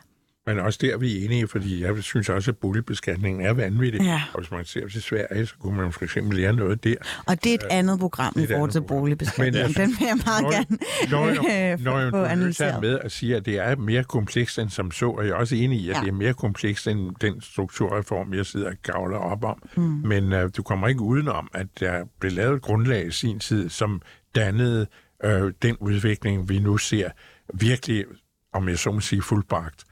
[0.49, 4.01] Men også der er vi enige, fordi jeg synes også, at boligbeskatningen er vanvittig.
[4.01, 4.23] Ja.
[4.35, 6.95] Og hvis man ser til Sverige, så kunne man måske eksempel lære noget der.
[7.27, 9.03] Og det er et andet program i forhold til program.
[9.03, 9.55] boligbeskatning.
[9.55, 10.79] Men jeg Den vil jeg meget Når, gerne
[11.11, 12.81] når, øh, når, når få er analyseret.
[12.81, 15.55] med at sige, at det er mere komplekst end som så, og jeg er også
[15.55, 16.01] enig i, at ja.
[16.01, 19.63] det er mere komplekst end den strukturreform, jeg sidder og gavler op om.
[19.77, 19.83] Mm.
[19.83, 23.69] Men uh, du kommer ikke udenom, at der blev lavet et grundlag i sin tid,
[23.69, 24.03] som
[24.35, 24.87] dannede
[25.25, 27.11] øh, den udvikling, vi nu ser
[27.55, 28.05] virkelig,
[28.53, 29.85] om jeg så må sige, fuldbragt,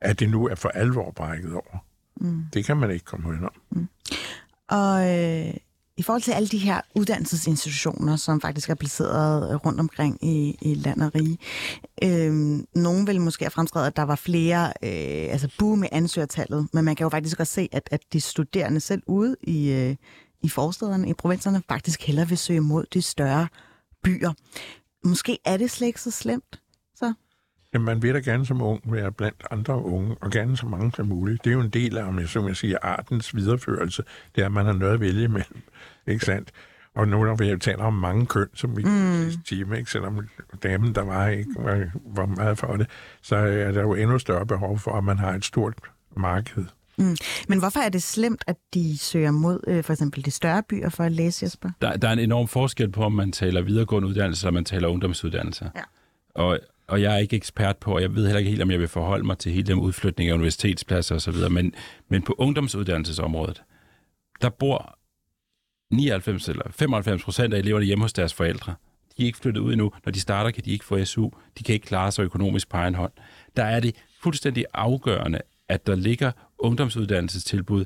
[0.00, 1.84] at det nu er for alvor brækket over.
[2.20, 2.44] Mm.
[2.52, 3.52] Det kan man ikke komme udenom.
[4.68, 5.54] Og øh,
[5.96, 10.74] i forhold til alle de her uddannelsesinstitutioner, som faktisk er placeret rundt omkring i, i
[10.74, 11.38] land og rige,
[12.04, 16.68] øh, nogen vil måske have fremskrevet, at der var flere, øh, altså boom med ansøgertallet,
[16.72, 19.96] men man kan jo faktisk også se, at, at de studerende selv ude i, øh,
[20.42, 23.48] i forstederne, i provinserne, faktisk hellere vil søge mod de større
[24.02, 24.32] byer.
[25.04, 26.60] Måske er det slet ikke så slemt,
[26.94, 27.12] så?
[27.74, 30.92] Jamen, man vil da gerne som ung være blandt andre unge, og gerne så mange
[30.96, 31.44] som muligt.
[31.44, 34.02] Det er jo en del af, om jeg, som jeg siger, artens videreførelse.
[34.34, 35.62] Det er, at man har noget at vælge imellem.
[36.06, 36.50] Ikke sandt?
[36.94, 39.24] Og nu når vi taler om mange køn, som vi mm.
[39.24, 39.90] sidste time, ikke?
[39.90, 40.28] selvom
[40.62, 42.86] damen, der var, ikke var, var meget for det,
[43.22, 45.74] så er der jo endnu større behov for, at man har et stort
[46.16, 46.64] marked.
[46.98, 47.16] Mm.
[47.48, 50.88] Men hvorfor er det slemt, at de søger mod øh, for eksempel de større byer
[50.88, 51.70] for at læse, Jesper?
[51.80, 54.88] Der, der er en enorm forskel på, om man taler videregående uddannelser, eller man taler
[54.88, 55.68] ungdomsuddannelser.
[55.76, 55.82] Ja.
[56.34, 56.58] Og,
[56.90, 58.88] og jeg er ikke ekspert på, og jeg ved heller ikke helt, om jeg vil
[58.88, 61.74] forholde mig til hele den udflytning af universitetspladser osv., men,
[62.08, 63.62] men på ungdomsuddannelsesområdet,
[64.42, 64.98] der bor
[65.90, 68.74] 99 eller 95 procent af eleverne hjemme hos deres forældre.
[69.16, 69.92] De er ikke flyttet ud endnu.
[70.04, 71.30] Når de starter, kan de ikke få SU.
[71.58, 73.12] De kan ikke klare sig økonomisk på egen hånd.
[73.56, 77.84] Der er det fuldstændig afgørende, at der ligger ungdomsuddannelsestilbud,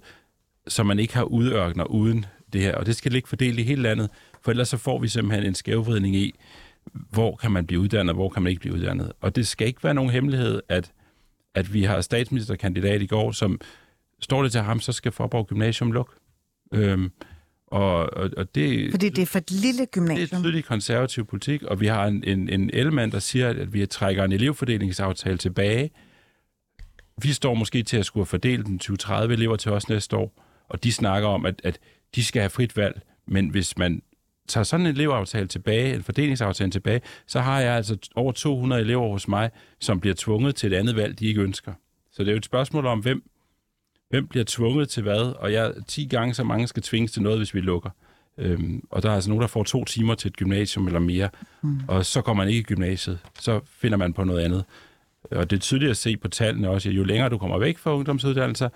[0.69, 2.75] som man ikke har udørkner uden det her.
[2.75, 4.11] Og det skal ligge fordelt i hele landet,
[4.43, 6.35] for ellers så får vi simpelthen en skævvridning i,
[7.11, 9.13] hvor kan man blive uddannet, og hvor kan man ikke blive uddannet.
[9.21, 10.93] Og det skal ikke være nogen hemmelighed, at,
[11.55, 13.61] at vi har statsministerkandidat i går, som
[14.21, 16.13] står det til ham, så skal Forborg Gymnasium lukke.
[16.75, 17.11] Øhm,
[17.67, 20.43] og, og, og det, Fordi det er for et lille det er gymnasium.
[20.43, 24.25] tydelig konservativ politik, og vi har en, en, en element, der siger, at vi trækker
[24.25, 25.91] en elevfordelingsaftale tilbage.
[27.23, 30.85] Vi står måske til at skulle fordele den 20-30 elever til os næste år, og
[30.85, 31.79] de snakker om, at, at
[32.15, 34.03] de skal have frit valg, men hvis man
[34.49, 39.09] tager sådan en elevaftale tilbage, en fordelingsaftale tilbage, så har jeg altså over 200 elever
[39.09, 41.73] hos mig, som bliver tvunget til et andet valg, de ikke ønsker.
[42.13, 43.31] Så det er jo et spørgsmål om, hvem,
[44.11, 47.39] hvem bliver tvunget til hvad, og jeg 10 gange så mange skal tvinges til noget,
[47.39, 47.91] hvis vi lukker.
[48.39, 51.29] Øhm, og der er altså nogen, der får to timer til et gymnasium eller mere,
[51.63, 51.81] mm.
[51.89, 53.19] og så kommer man ikke i gymnasiet.
[53.39, 54.65] Så finder man på noget andet.
[55.31, 57.79] Og det er tydeligt at se på tallene også, at jo længere du kommer væk
[57.79, 58.69] fra ungdomsuddannelser,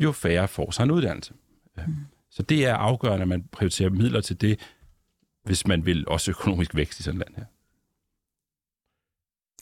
[0.00, 1.32] jo færre får sig en uddannelse.
[1.86, 1.94] Mm.
[2.30, 4.60] Så det er afgørende, at man prioriterer midler til det,
[5.48, 7.44] hvis man vil også økonomisk vækst i sådan et land her.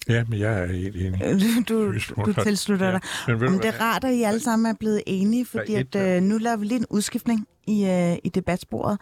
[0.09, 1.21] Ja, men jeg er helt enig.
[1.69, 1.93] Du, du,
[2.25, 3.01] du tilslutter dig.
[3.29, 5.95] Men Men du det er rart, at I alle sammen er blevet enige, fordi at,
[5.95, 8.99] et- øh, nu laver vi lige en udskiftning i, øh, i debatsporet.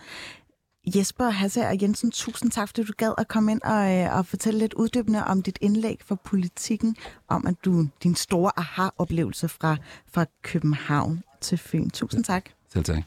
[0.96, 4.26] Jesper Hasse og Jensen, tusind tak, fordi du gad at komme ind og, øh, og
[4.26, 6.96] fortælle lidt uddybende om dit indlæg for politikken,
[7.28, 9.76] om at du din store aha-oplevelse fra,
[10.12, 11.90] fra København til Fyn.
[11.90, 12.44] Tusind tak.
[12.72, 13.02] Selv tak.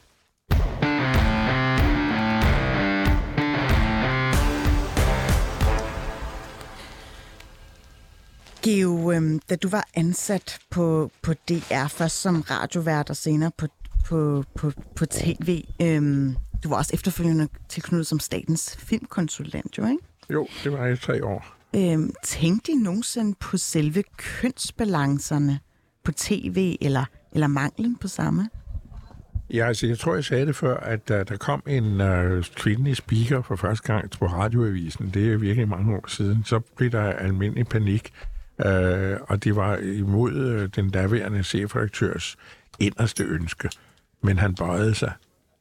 [8.62, 13.66] Geo, øhm, da du var ansat på, på DR, først som radiovært og senere på,
[14.06, 20.02] på, på, på tv, øhm, du var også efterfølgende tilknyttet som statens filmkonsulent, jo, ikke?
[20.30, 21.56] Jo, det var jeg i tre år.
[21.76, 25.60] Øhm, tænkte I nogensinde på selve kønsbalancerne
[26.04, 28.48] på tv, eller, eller manglen på samme?
[29.54, 32.96] Ja, altså, jeg tror, jeg sagde det før, at uh, der kom en uh, kvindelig
[32.96, 37.02] speaker for første gang på radioavisen, det er virkelig mange år siden, så blev der
[37.02, 38.12] almindelig panik,
[38.64, 42.36] uh, og det var imod uh, den daværende chefredaktørs
[42.78, 43.70] inderste ønske,
[44.22, 45.12] men han bøjede sig.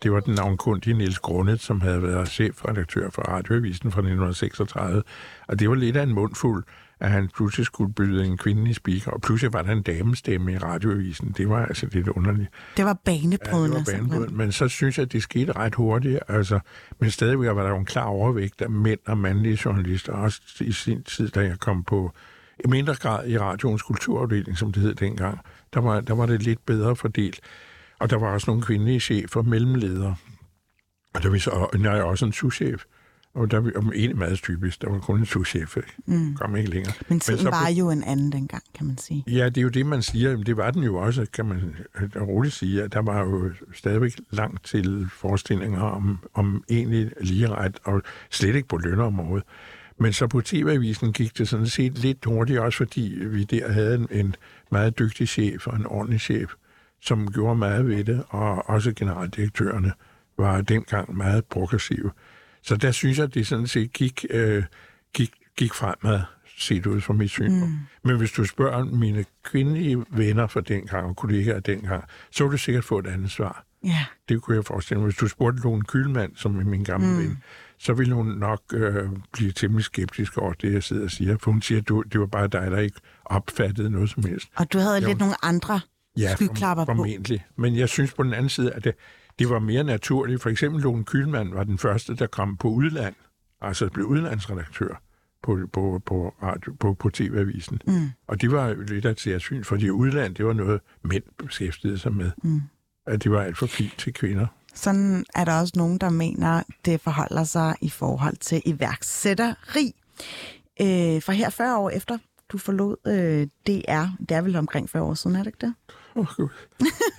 [0.03, 5.03] Det var den navnkundige Niels Grundet, som havde været chefredaktør for radioavisen fra 1936,
[5.47, 6.63] og det var lidt af en mundfuld,
[6.99, 10.57] at han pludselig skulle byde en kvindelig speaker, og pludselig var der en damestemme i
[10.57, 11.33] radioavisen.
[11.37, 12.49] Det var altså lidt underligt.
[12.77, 13.77] Det var Ja, banebrydende.
[13.77, 14.35] det var banebrydende.
[14.35, 16.19] Men så synes jeg, at det skete ret hurtigt.
[16.27, 16.59] Altså,
[16.99, 20.71] men stadigvæk var der jo en klar overvægt af mænd og mandlige journalister, også i
[20.71, 22.11] sin tid, da jeg kom på
[22.65, 25.39] i mindre grad i radioens kulturafdeling, som det hed dengang.
[25.73, 27.39] Der var, der var det lidt bedre fordelt.
[27.99, 30.15] Og der var også nogle kvindelige chefer, mellemledere.
[31.13, 32.83] Og der var så, og nej, også en souschef.
[33.33, 34.81] Og der var egentlig meget typisk.
[34.81, 35.77] Der var kun en souschef.
[36.05, 36.35] Mm.
[36.35, 36.93] Kom ikke længere.
[37.09, 39.23] Men tiden så var jo en anden dengang, kan man sige.
[39.27, 40.29] Ja, det er jo det, man siger.
[40.29, 41.75] Jamen, det var den jo også, kan man
[42.15, 48.01] roligt sige, at der var jo stadigvæk langt til forestillinger om, om egentlig ligeret, og
[48.29, 49.43] slet ikke på lønområdet.
[49.99, 53.95] Men så på TV-avisen gik det sådan set lidt hurtigt, også fordi vi der havde
[53.95, 54.35] en, en
[54.71, 56.53] meget dygtig chef og en ordentlig chef,
[57.01, 59.91] som gjorde meget ved det, og også generaldirektørerne
[60.37, 62.11] var dengang meget progressive.
[62.61, 64.63] Så der synes jeg, at det sådan set gik, øh,
[65.13, 66.19] gik, gik fremad,
[66.57, 67.73] set ud fra mit synspunkt.
[67.73, 67.79] Mm.
[68.03, 72.57] Men hvis du spørger mine kvindelige venner fra dengang og kollegaer dengang, så vil du
[72.57, 73.65] sikkert få et andet svar.
[73.83, 74.05] Ja.
[74.29, 75.05] Det kunne jeg forestille mig.
[75.05, 77.17] Hvis du spurgte Lone Kylmand, som er min gamle mm.
[77.17, 77.43] ven,
[77.79, 81.37] så ville hun nok øh, blive temmelig skeptisk over det, jeg sidder og siger.
[81.37, 84.47] For hun siger, at du, det var bare dig, der ikke opfattede noget som helst.
[84.55, 85.79] Og du havde lidt nogle andre
[86.17, 86.95] Ja, skyklapper på.
[86.95, 87.45] formentlig.
[87.55, 88.93] Men jeg synes på den anden side, at det,
[89.39, 90.41] det var mere naturligt.
[90.41, 93.15] For eksempel Lone Kylmand var den første, der kom på udland,
[93.61, 95.01] altså blev udlandsredaktør
[95.43, 97.79] på, på, på, radio, på, på TV-avisen.
[97.87, 98.09] Mm.
[98.27, 102.13] Og det var lidt af et særsyn, fordi udland, det var noget, mænd beskæftigede sig
[102.13, 102.31] med.
[102.43, 102.61] Mm.
[103.07, 104.47] At det var alt for fint til kvinder.
[104.77, 109.95] Sådan er der også nogen, der mener, det forholder sig i forhold til iværksætteri.
[110.81, 112.17] Øh, for her 40 år efter,
[112.49, 115.73] du forlod øh, DR, det er vel omkring 40 år siden, er det ikke det?
[116.15, 116.49] Åh, oh, Gud.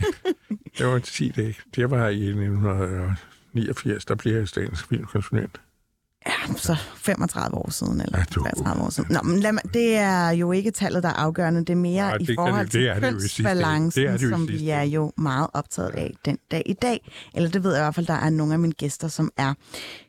[0.78, 1.56] det var 10 dage.
[1.74, 5.60] Det var i 1989, der blev jeg statens filmkonsulent.
[6.28, 9.12] Ja, så 35 år siden, eller Ja, du- 33 år siden.
[9.12, 11.60] Nå, men lad mig, det er jo ikke tallet, der er afgørende.
[11.60, 13.00] Det er mere Nej, i det kan forhold det- til det i ende.
[13.00, 17.10] kønsbalancen, i som vi er jo meget optaget af den dag i dag.
[17.34, 19.54] Eller det ved jeg i hvert fald, der er nogle af mine gæster, som er.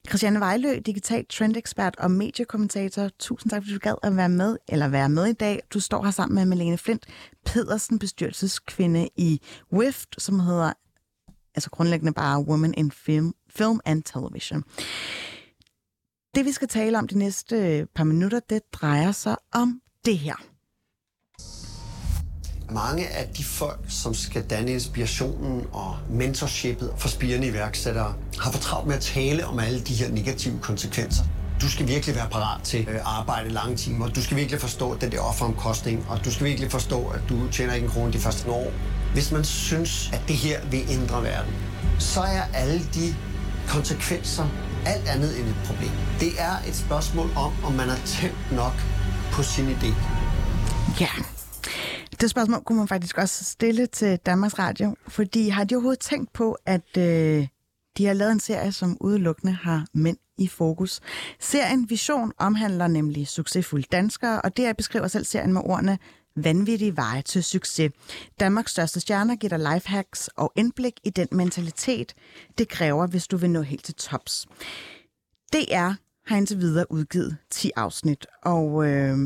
[0.10, 3.10] Christiane Vejlø, digital trendekspert og mediekommentator.
[3.20, 5.60] Tusind tak, fordi du gad at være med, eller være med i dag.
[5.74, 7.06] Du står her sammen med Malene Flint
[7.46, 9.42] Pedersen, bestyrelseskvinde i
[9.74, 10.74] WIFT, som hedder
[11.56, 14.64] altså grundlæggende bare Women in Film, Film and Television.
[16.36, 20.18] Det, vi skal tale om de næste øh, par minutter, det drejer sig om det
[20.18, 20.36] her.
[22.74, 28.60] Mange af de folk, som skal danne inspirationen og mentorshipet for spirende iværksættere, har for
[28.60, 31.24] travlt med at tale om alle de her negative konsekvenser.
[31.62, 34.08] Du skal virkelig være parat til at arbejde lange timer.
[34.08, 37.74] Du skal virkelig forstå den der offeromkostning, og du skal virkelig forstå, at du tjener
[37.74, 38.72] ikke en krone de første år.
[39.14, 41.54] Hvis man synes, at det her vil ændre verden,
[42.00, 43.16] så er alle de
[43.68, 45.92] konsekvenser alt andet end et problem.
[46.20, 48.76] Det er et spørgsmål om, om man er tændt nok
[49.34, 49.92] på sin idé.
[51.00, 51.14] Ja.
[52.22, 56.34] Det spørgsmål kunne man faktisk også stille til Danmarks Radio, fordi har de overhovedet tænkt
[56.34, 57.48] på, at øh,
[57.98, 61.00] de har lavet en serie, som udelukkende har mænd i fokus.
[61.40, 65.98] Serien Vision omhandler nemlig succesfulde danskere, og det beskriver selv serien med ordene
[66.44, 67.92] vanvittige veje til succes.
[68.40, 72.14] Danmarks største stjerner giver dig lifehacks og indblik i den mentalitet,
[72.58, 74.48] det kræver, hvis du vil nå helt til tops.
[75.54, 75.92] DR
[76.26, 79.18] har indtil videre udgivet 10 afsnit, og øh,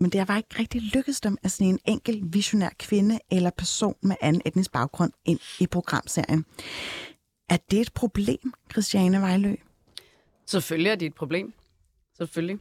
[0.00, 3.50] men det har bare ikke rigtig lykkedes dem at snige en enkelt visionær kvinde eller
[3.50, 6.44] person med anden etnisk baggrund ind i programserien.
[7.48, 9.54] Er det et problem, Christiane Vejlø?
[10.46, 11.54] Selvfølgelig er det et problem.
[12.16, 12.58] Selvfølgelig.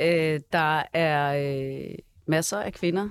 [0.00, 1.94] Øh, der er øh,
[2.26, 3.08] masser af kvinder.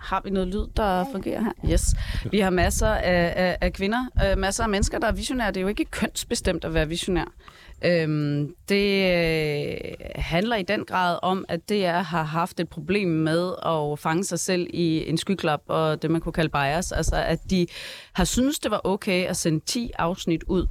[0.00, 1.52] Har vi noget lyd, der fungerer her?
[1.72, 1.82] Yes.
[2.30, 5.48] Vi har masser af, af, af kvinder, øh, masser af mennesker, der er visionære.
[5.48, 7.32] Det er jo ikke kønsbestemt at være visionær.
[7.84, 9.76] Øhm, det øh,
[10.14, 14.38] handler i den grad om, at DR har haft et problem med at fange sig
[14.40, 16.92] selv i en skyklap og det, man kunne kalde bias.
[16.92, 17.66] Altså, at de
[18.12, 20.66] har synes det var okay at sende 10 afsnit ud,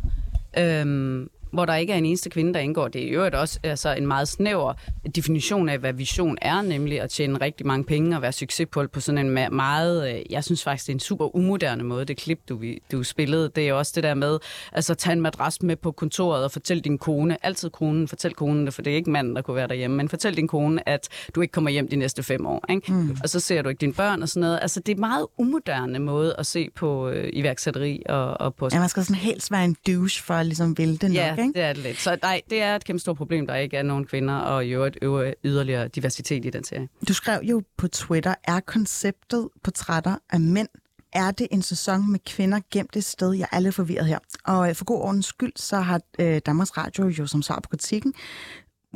[0.58, 2.88] øhm, hvor der ikke er en eneste kvinde, der indgår.
[2.88, 4.74] Det er jo også altså, en meget snæver
[5.16, 9.00] definition af, hvad vision er, nemlig at tjene rigtig mange penge og være succesfuld på
[9.00, 12.40] sådan en meget, øh, jeg synes faktisk, det er en super umoderne måde, det klip,
[12.50, 13.52] du, du spillede.
[13.56, 14.40] Det er også det der med,
[14.72, 18.66] altså tage en madras med på kontoret og fortæl din kone, altid konen, fortæl konen
[18.66, 21.10] det, for det er ikke manden, der kunne være derhjemme, men fortæl din kone, at
[21.36, 22.66] du ikke kommer hjem de næste fem år.
[22.70, 22.94] Ikke?
[22.94, 23.18] Mm.
[23.24, 24.60] Og så ser du ikke dine børn og sådan noget.
[24.62, 28.70] Altså, det er en meget umoderne måde at se på øh, iværksætteri og, og på
[28.74, 31.36] Ja, man skal sådan helst være en douche for at ligesom ville det nok, Ja,
[31.48, 31.60] ikke?
[31.60, 32.00] det er det lidt.
[32.00, 34.70] Så nej, det er et kæmpe stort problem, der ikke er nogen kvinder, og i
[34.70, 36.88] øvrigt øver yderligere diversitet i den serie.
[37.08, 40.68] Du skrev jo på Twitter, er konceptet portrætter af mænd
[41.16, 43.34] er det en sæson med kvinder gemt et sted?
[43.34, 44.20] Jeg er lidt forvirret her.
[44.46, 47.70] Og øh, for god ordens skyld, så har øh, Danmarks Radio jo som svar på
[47.70, 48.14] kritikken,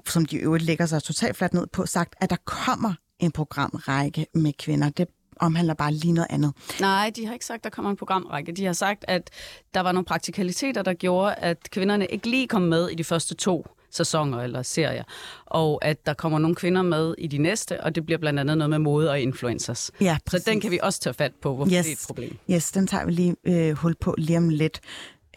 [0.08, 4.26] som de øvrigt lægger sig totalt fladt ned på, sagt, at der kommer en programrække
[4.34, 4.90] med kvinder.
[4.90, 5.08] Det
[5.40, 6.54] omhandler bare lige noget andet.
[6.80, 8.52] Nej, de har ikke sagt, at der kommer en programrække.
[8.52, 9.30] De har sagt, at
[9.74, 13.36] der var nogle praktikaliteter, der gjorde, at kvinderne ikke lige kom med i de første
[13.36, 15.04] to sæsoner eller serier,
[15.46, 18.58] og at der kommer nogle kvinder med i de næste, og det bliver blandt andet
[18.58, 19.92] noget med mode og influencers.
[20.02, 21.86] Ja, Så den kan vi også tage fat på, hvorfor yes.
[21.86, 22.38] det er et problem.
[22.52, 24.80] Yes, den tager vi lige øh, hul på lige om lidt.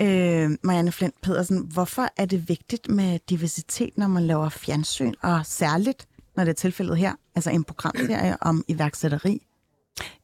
[0.01, 5.47] Øh, Marianne Flint Pedersen, hvorfor er det vigtigt med diversitet, når man laver fjernsyn, og
[5.47, 9.43] særligt, når det er tilfældet her, altså en programserie om iværksætteri?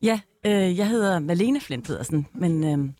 [0.03, 2.93] Ja, øh, jeg hedder Malene Flint Pedersen, men øh,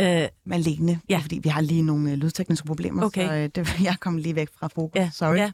[0.00, 1.18] Øh, Malene, ja.
[1.18, 3.26] fordi vi har lige nogle øh, lydtekniske problemer, Okay.
[3.26, 4.96] så øh, det, jeg kom lige væk fra fokus.
[4.96, 5.36] Ja, Sorry.
[5.36, 5.50] Ja,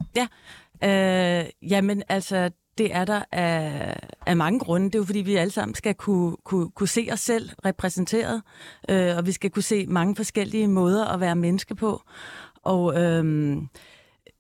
[0.83, 1.43] ja.
[1.43, 4.87] Øh, jamen, altså, det er der af, af mange grunde.
[4.87, 8.43] Det er jo fordi, vi alle sammen skal kunne, kunne, kunne se os selv repræsenteret,
[8.89, 12.03] øh, og vi skal kunne se mange forskellige måder at være menneske på.
[12.63, 13.57] Og øh,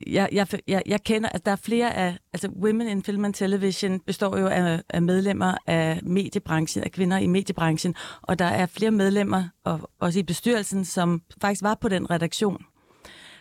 [0.07, 3.35] jeg, jeg, jeg, jeg kender, at der er flere af, altså Women in Film and
[3.35, 8.67] Television består jo af, af medlemmer af mediebranchen, af kvinder i mediebranchen, og der er
[8.67, 12.65] flere medlemmer, og også i bestyrelsen, som faktisk var på den redaktion,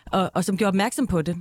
[0.06, 1.36] og, og som gjorde opmærksom på det.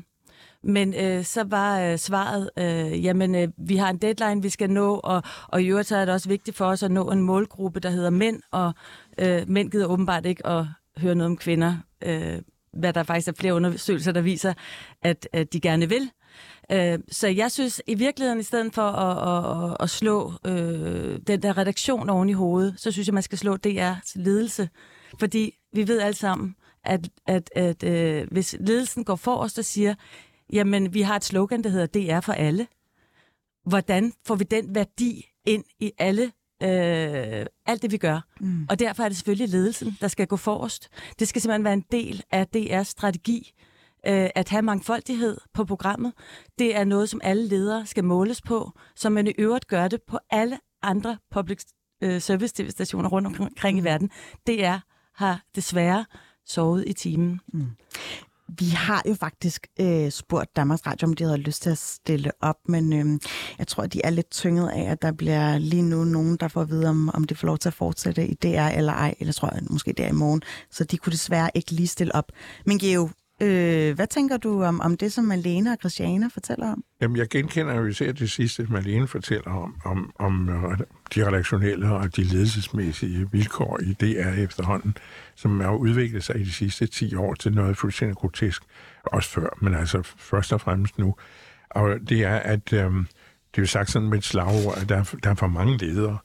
[0.64, 4.70] Men øh, så var øh, svaret, øh, jamen øh, vi har en deadline, vi skal
[4.70, 7.22] nå, og, og i øvrigt så er det også vigtigt for os at nå en
[7.22, 8.74] målgruppe, der hedder mænd, og
[9.18, 10.66] øh, mænd gider åbenbart ikke at
[10.98, 12.40] høre noget om kvinder, øh,
[12.76, 14.54] hvad der faktisk er flere undersøgelser, der viser,
[15.02, 16.12] at, at de gerne vil.
[16.72, 21.42] Øh, så jeg synes i virkeligheden, i stedet for at, at, at slå øh, den
[21.42, 24.70] der redaktion oven i hovedet, så synes jeg, man skal slå DR's ledelse.
[25.20, 29.96] Fordi vi ved alle sammen, at, at, at øh, hvis ledelsen går forrest og siger,
[30.54, 32.68] jamen vi har et slogan, der hedder DR for alle.
[33.66, 36.32] Hvordan får vi den værdi ind i alle
[36.66, 38.22] øh, alt det, vi gør.
[38.40, 38.68] Mm.
[38.70, 40.90] Og derfor er det selvfølgelig ledelsen, der skal gå forrest.
[41.20, 43.54] Det skal simpelthen være en del af DR's strategi,
[44.08, 46.14] øh, at have mangfoldighed på programmet.
[46.60, 50.02] Det er noget, som alle ledere skal måles på, som man i øvrigt gør det
[50.08, 51.60] på alle andre public
[52.04, 54.10] øh, service tv-stationer rundt omkring i verden.
[54.48, 54.78] DR
[55.14, 56.06] har desværre
[56.46, 57.40] sovet i timen.
[57.54, 57.68] Mm.
[58.48, 62.32] Vi har jo faktisk øh, spurgt Danmarks Radio, om de havde lyst til at stille
[62.42, 63.20] op, men øh,
[63.60, 66.62] jeg tror, de er lidt tynget af, at der bliver lige nu nogen, der får
[66.62, 69.34] at vide, om, om det får lov til at fortsætte i DR eller ej, eller
[69.34, 70.42] tror jeg måske der i morgen.
[70.72, 72.32] Så de kunne desværre ikke lige stille op.
[72.66, 73.10] Men Geo,
[73.42, 76.84] øh, hvad tænker du om, om det, som Malene og Christiane fortæller om?
[77.02, 80.80] Jamen, jeg genkender jo især det sidste, Malene fortæller om, om, om øh,
[81.16, 84.98] de redaktionelle og de ledelsesmæssige vilkår i DR efterhånden,
[85.36, 88.64] som har udviklet sig i de sidste 10 år til noget fuldstændig grotesk,
[89.04, 91.16] også før, men altså først og fremmest nu.
[91.70, 92.92] Og det er, at øh,
[93.56, 96.18] det er jo sagt sådan med et slagord, at der, der er for mange ledere,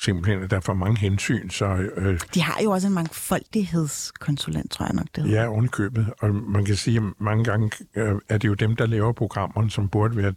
[0.00, 4.70] simpelthen, at der er for mange hensyn, så øh, De har jo også en mangfoldighedskonsulent,
[4.70, 5.40] tror jeg nok, det hedder.
[5.42, 6.12] Ja, ovenikøbet.
[6.20, 9.70] Og man kan sige, at mange gange øh, er det jo dem, der laver programmerne,
[9.70, 10.34] som burde være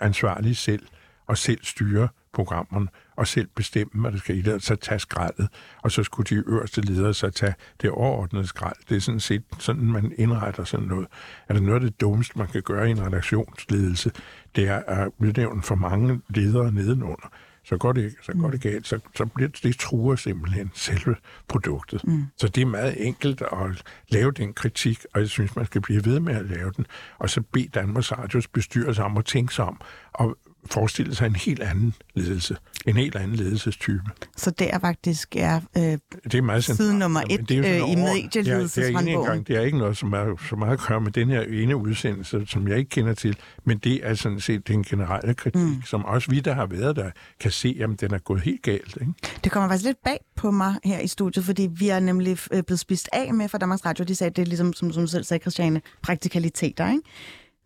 [0.00, 0.86] ansvarlige selv,
[1.26, 4.98] og selv styre programmerne, og selv bestemme, hvad der skal i det, og så tage
[4.98, 5.48] skraldet.
[5.82, 8.76] Og så skulle de øverste ledere så tage det overordnede skrald.
[8.88, 11.08] Det er sådan set sådan, man indretter sådan noget.
[11.48, 14.10] Er det noget af det dummeste, man kan gøre i en redaktionsledelse,
[14.56, 17.28] det er at udnævne for mange ledere nedenunder
[17.64, 21.16] så går det, så går det galt, så, så bliver det, det truer simpelthen selve
[21.48, 22.04] produktet.
[22.04, 22.24] Mm.
[22.36, 26.04] Så det er meget enkelt at lave den kritik, og jeg synes, man skal blive
[26.04, 26.86] ved med at lave den,
[27.18, 29.80] og så bede Danmarks Radios bestyrelse om at tænke sig om,
[30.12, 30.38] og
[30.70, 34.02] forestille sig en helt anden ledelse, en helt anden ledelsestype.
[34.36, 37.94] Så det er faktisk er, øh, Det er meget Side nummer et, sådan øh, i
[37.94, 39.30] medieledelseshåndbogen.
[39.30, 41.42] Det er, det, er ikke noget, som er så meget at gøre med den her
[41.42, 45.62] ene udsendelse, som jeg ikke kender til, men det er sådan set den generelle kritik,
[45.62, 45.82] mm.
[45.86, 48.98] som også vi, der har været der, kan se, at den er gået helt galt.
[49.00, 49.12] Ikke?
[49.44, 52.62] Det kommer faktisk lidt bag på mig her i studiet, fordi vi er nemlig øh,
[52.62, 54.04] blevet spist af med fra Danmarks Radio.
[54.04, 57.02] De sagde, at det er ligesom, som, som selv sagde, Christiane, praktikaliteter, ikke?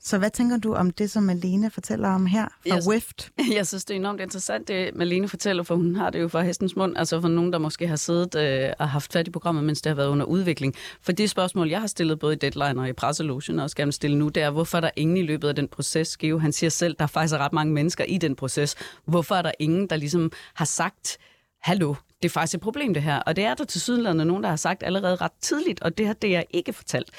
[0.01, 2.89] Så hvad tænker du om det, som Malene fortæller om her fra Yes.
[2.89, 3.31] WIFT?
[3.57, 6.43] Jeg synes, det er enormt interessant, det Malene fortæller, for hun har det jo fra
[6.43, 9.65] hestens mund, altså for nogen, der måske har siddet øh, og haft fat i programmet,
[9.65, 10.75] mens det har været under udvikling.
[11.03, 13.93] For det spørgsmål, jeg har stillet både i Deadline og i Presselogen, og også gerne
[13.93, 16.53] stille nu, det er, hvorfor er der ingen i løbet af den proces, Geo, han
[16.53, 18.77] siger selv, der faktisk er ret mange mennesker i den proces.
[19.05, 21.19] Hvorfor er der ingen, der ligesom har sagt,
[21.61, 23.19] hallo, det er faktisk et problem det her.
[23.19, 26.07] Og det er der til sydenlandet nogen, der har sagt allerede ret tidligt, og det
[26.07, 27.11] har det jeg ikke fortalt.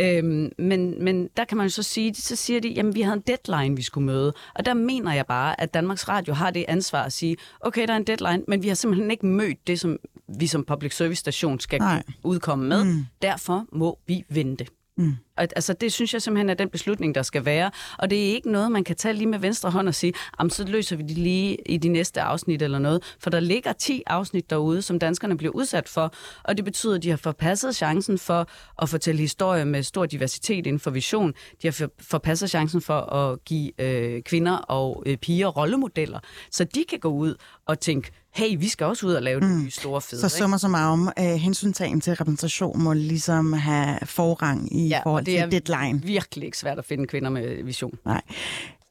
[0.00, 3.16] Øhm, men, men der kan man jo så sige, så siger de, jamen vi havde
[3.16, 4.32] en deadline, vi skulle møde.
[4.54, 7.92] Og der mener jeg bare, at Danmarks Radio har det ansvar at sige, okay, der
[7.92, 9.98] er en deadline, men vi har simpelthen ikke mødt det, som
[10.38, 12.02] vi som public service station skal Nej.
[12.24, 12.84] udkomme med.
[12.84, 13.06] Mm.
[13.22, 14.66] Derfor må vi vente.
[14.96, 15.16] Mm.
[15.36, 17.70] Og, altså, det synes jeg simpelthen er den beslutning, der skal være.
[17.98, 20.50] Og det er ikke noget, man kan tage lige med venstre hånd og sige, "Jamen,
[20.50, 23.16] så løser vi det lige i de næste afsnit eller noget.
[23.20, 26.12] For der ligger 10 afsnit derude, som danskerne bliver udsat for.
[26.44, 28.46] Og det betyder, at de har forpasset chancen for
[28.82, 31.32] at fortælle historier med stor diversitet inden for vision.
[31.62, 36.20] De har forpasset chancen for at give øh, kvinder og øh, piger rollemodeller.
[36.50, 37.34] Så de kan gå ud
[37.66, 39.62] og tænke, hey, vi skal også ud og lave mm.
[39.62, 40.20] nye store fede.
[40.20, 45.20] Så summer som om øh, hensyntagen til repræsentation må ligesom have forrang i Ja, forhold
[45.22, 46.02] og det til er deadline.
[46.02, 47.98] virkelig ikke svært at finde kvinder med vision.
[48.04, 48.22] Nej.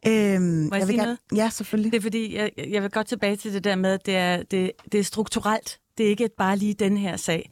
[0.08, 1.18] Øhm, jeg vil sige gerne- noget?
[1.36, 1.92] Ja, selvfølgelig.
[1.92, 4.44] Det er fordi, jeg, jeg vil godt tilbage til det der med, at det er,
[4.44, 5.80] det, det er strukturelt.
[5.98, 7.52] Det er ikke bare lige den her sag.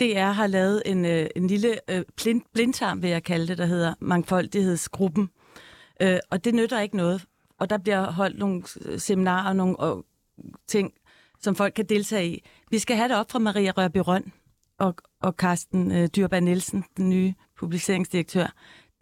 [0.00, 3.66] DR har lavet en, øh, en lille øh, blind, blindtarm, vil jeg kalde det, der
[3.66, 5.28] hedder Mangfoldighedsgruppen.
[6.02, 7.24] Øh, og det nytter ikke noget.
[7.60, 8.62] Og der bliver holdt nogle
[8.98, 10.04] seminarer og nogle og
[10.68, 10.92] ting,
[11.42, 12.44] som folk kan deltage i.
[12.70, 14.32] Vi skal have det op fra Maria Rørby Røn
[14.78, 18.46] og, og Carsten øh, Dyrberg Nielsen, den nye publiceringsdirektør.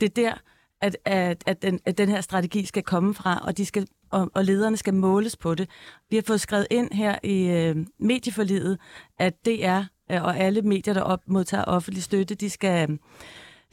[0.00, 0.34] Det er der,
[0.80, 4.30] at, at, at, den, at den her strategi skal komme fra, og, de skal, og,
[4.34, 5.68] og lederne skal måles på det.
[6.10, 8.78] Vi har fået skrevet ind her i øh, medieforlidet,
[9.18, 9.78] at DR
[10.12, 12.98] øh, og alle medier, der op, modtager offentlig støtte, de skal...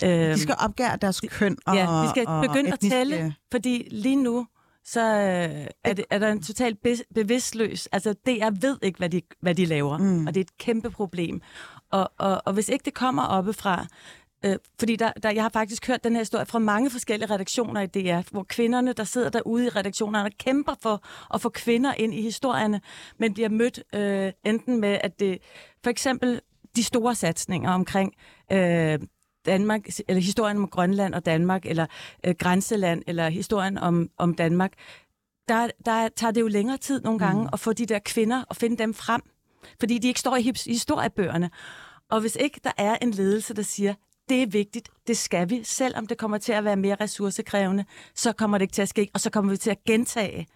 [0.03, 3.35] Øh, de skal opgøre deres køn og Ja, de skal og begynde at etniske- tælle,
[3.51, 4.47] fordi lige nu,
[4.87, 7.87] så øh, er, det, er der en totalt be- bevidstløs...
[7.87, 10.27] Altså, DR ved ikke, hvad de, hvad de laver, mm.
[10.27, 11.41] og det er et kæmpe problem.
[11.91, 13.85] Og, og, og hvis ikke det kommer oppefra,
[14.45, 17.81] øh, fordi der, der, jeg har faktisk hørt den her historie fra mange forskellige redaktioner
[17.81, 22.13] i DR, hvor kvinderne, der sidder derude i redaktionerne, kæmper for at få kvinder ind
[22.13, 22.81] i historierne,
[23.17, 25.37] men bliver mødt øh, enten med, at det
[25.83, 26.41] for eksempel
[26.75, 28.13] de store satsninger omkring
[28.51, 28.99] øh,
[29.47, 31.85] Danmark, eller historien om Grønland og Danmark, eller
[32.25, 34.73] øh, Grænseland, eller historien om, om Danmark,
[35.47, 37.49] der, der tager det jo længere tid nogle gange mm.
[37.53, 39.21] at få de der kvinder og finde dem frem,
[39.79, 41.49] fordi de ikke står i his- historiebøgerne.
[42.09, 43.93] Og hvis ikke der er en ledelse, der siger,
[44.29, 47.85] det er vigtigt, det skal vi, selvom det kommer til at være mere ressourcekrævende,
[48.15, 50.47] så kommer det ikke til at ske, og så kommer vi til at gentage,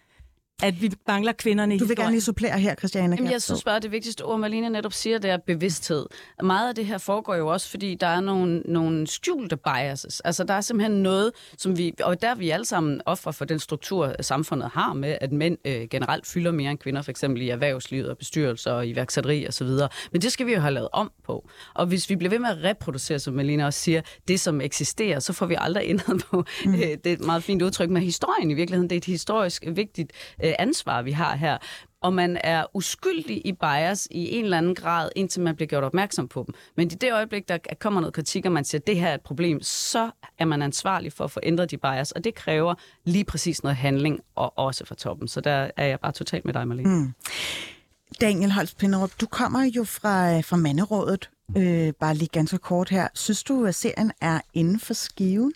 [0.61, 2.11] at vi mangler kvinderne i Du vil gerne historien.
[2.11, 3.15] lige supplere her, Christiane.
[3.15, 6.05] Jamen, jeg synes bare, at det vigtigste ord, Marlene netop siger, det er bevidsthed.
[6.43, 10.19] Meget af det her foregår jo også, fordi der er nogle, nogle skjulte biases.
[10.19, 11.93] Altså, der er simpelthen noget, som vi...
[12.03, 15.57] Og der er vi alle sammen ofre for den struktur, samfundet har med, at mænd
[15.65, 19.67] øh, generelt fylder mere end kvinder, for eksempel i erhvervslivet og bestyrelser og iværksætteri osv.
[20.11, 21.49] Men det skal vi jo have lavet om på.
[21.73, 25.19] Og hvis vi bliver ved med at reproducere, som Malene også siger, det som eksisterer,
[25.19, 26.43] så får vi aldrig ændret på.
[26.65, 26.73] Mm.
[26.73, 28.89] Øh, det er et meget fint udtryk med historien i virkeligheden.
[28.89, 30.11] Det er et historisk vigtigt
[30.43, 31.57] øh, Øh, ansvar, vi har her
[32.01, 35.83] og man er uskyldig i bias i en eller anden grad, indtil man bliver gjort
[35.83, 36.55] opmærksom på dem.
[36.77, 39.13] Men i det øjeblik, der kommer noget kritik, og man siger, at det her er
[39.13, 42.73] et problem, så er man ansvarlig for at få ændret de bias, og det kræver
[43.05, 45.27] lige præcis noget handling, og også fra toppen.
[45.27, 46.89] Så der er jeg bare totalt med dig, Marlene.
[46.89, 47.13] Mm.
[48.21, 51.29] Daniel Holst Pinderup, du kommer jo fra, fra Manderådet.
[51.57, 53.07] Øh, bare lige ganske kort her.
[53.13, 55.53] Synes du, at serien er inden for skiven?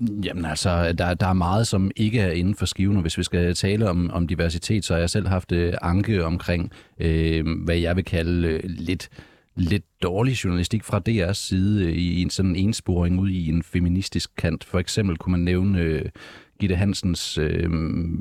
[0.00, 3.22] Jamen altså, der, der er meget, som ikke er inden for skiven, og hvis vi
[3.22, 7.76] skal tale om, om diversitet, så har jeg selv haft øh, anke omkring, øh, hvad
[7.76, 9.08] jeg vil kalde øh, lidt,
[9.56, 14.30] lidt dårlig journalistik fra DR's side øh, i en sådan ensporing ud i en feministisk
[14.36, 14.64] kant.
[14.64, 16.04] For eksempel kunne man nævne øh,
[16.58, 17.70] Gitte Hansens øh,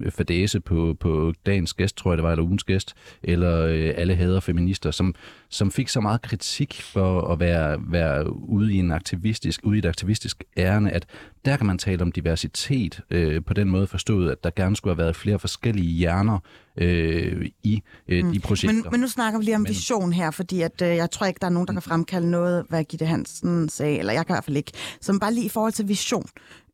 [0.09, 4.15] fadese på, på dagens gæst, tror jeg det var, eller ugens gæst, eller øh, alle
[4.15, 5.15] hader feminister, som,
[5.49, 9.79] som fik så meget kritik for at være, være ude i en aktivistisk, ude i
[9.79, 11.05] et aktivistisk ærne, at
[11.45, 14.95] der kan man tale om diversitet øh, på den måde forstået, at der gerne skulle
[14.95, 16.39] have været flere forskellige hjerner
[16.77, 18.73] øh, i øh, de projekter.
[18.73, 21.39] Men, men nu snakker vi lige om vision her, fordi at, øh, jeg tror ikke,
[21.41, 24.35] der er nogen, der kan fremkalde noget, hvad Gitte Hansen sagde, eller jeg kan i
[24.35, 24.71] hvert fald ikke.
[25.01, 26.29] Så bare lige i forhold til vision.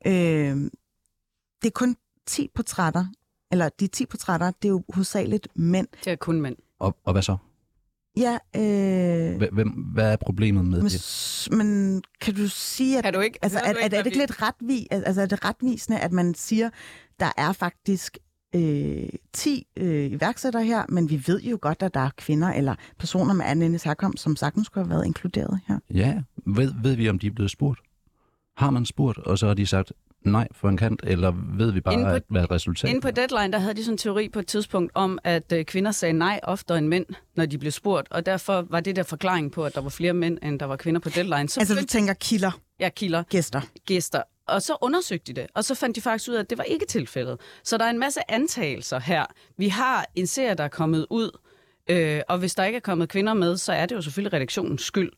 [0.07, 0.57] Øh,
[1.63, 1.95] det er kun
[2.27, 3.05] 10 portrætter,
[3.51, 5.87] eller de 10 portrætter, det er jo hovedsageligt mænd.
[6.05, 6.55] Det er kun mænd.
[6.79, 7.37] Og, og hvad så?
[8.17, 11.47] Ja, øh, Hvem, hvad er problemet med men, det?
[11.51, 14.17] men kan du sige, at Kan du ikke, Altså, er, du er, er det ikke
[14.17, 16.69] lidt retvi, altså, er det retvisende, at man siger,
[17.19, 18.17] der er faktisk
[18.55, 22.75] øh, 10 øh, iværksættere her, men vi ved jo godt, at der er kvinder eller
[22.99, 25.79] personer med anden etnisk herkomst, som sagtens skulle have været inkluderet her.
[25.93, 27.79] Ja, ved, ved vi, om de er blevet spurgt?
[28.57, 29.93] Har man spurgt, og så har de sagt
[30.25, 33.11] nej for en kant, eller ved vi bare, Inde på- at, hvad resultatet Inde på
[33.11, 36.13] Deadline, der havde de sådan en teori på et tidspunkt om, at øh, kvinder sagde
[36.13, 37.05] nej oftere end mænd,
[37.35, 40.13] når de blev spurgt, og derfor var det der forklaring på, at der var flere
[40.13, 41.49] mænd, end der var kvinder på Deadline.
[41.49, 43.61] Så Altså, du tænker kilder, ja, kilder, gæster.
[43.85, 44.21] gæster.
[44.47, 46.63] Og så undersøgte de det, og så fandt de faktisk ud af, at det var
[46.63, 47.37] ikke tilfældet.
[47.63, 49.25] Så der er en masse antagelser her.
[49.57, 51.37] Vi har en serie, der er kommet ud,
[51.89, 54.81] øh, og hvis der ikke er kommet kvinder med, så er det jo selvfølgelig redaktionens
[54.81, 55.11] skyld.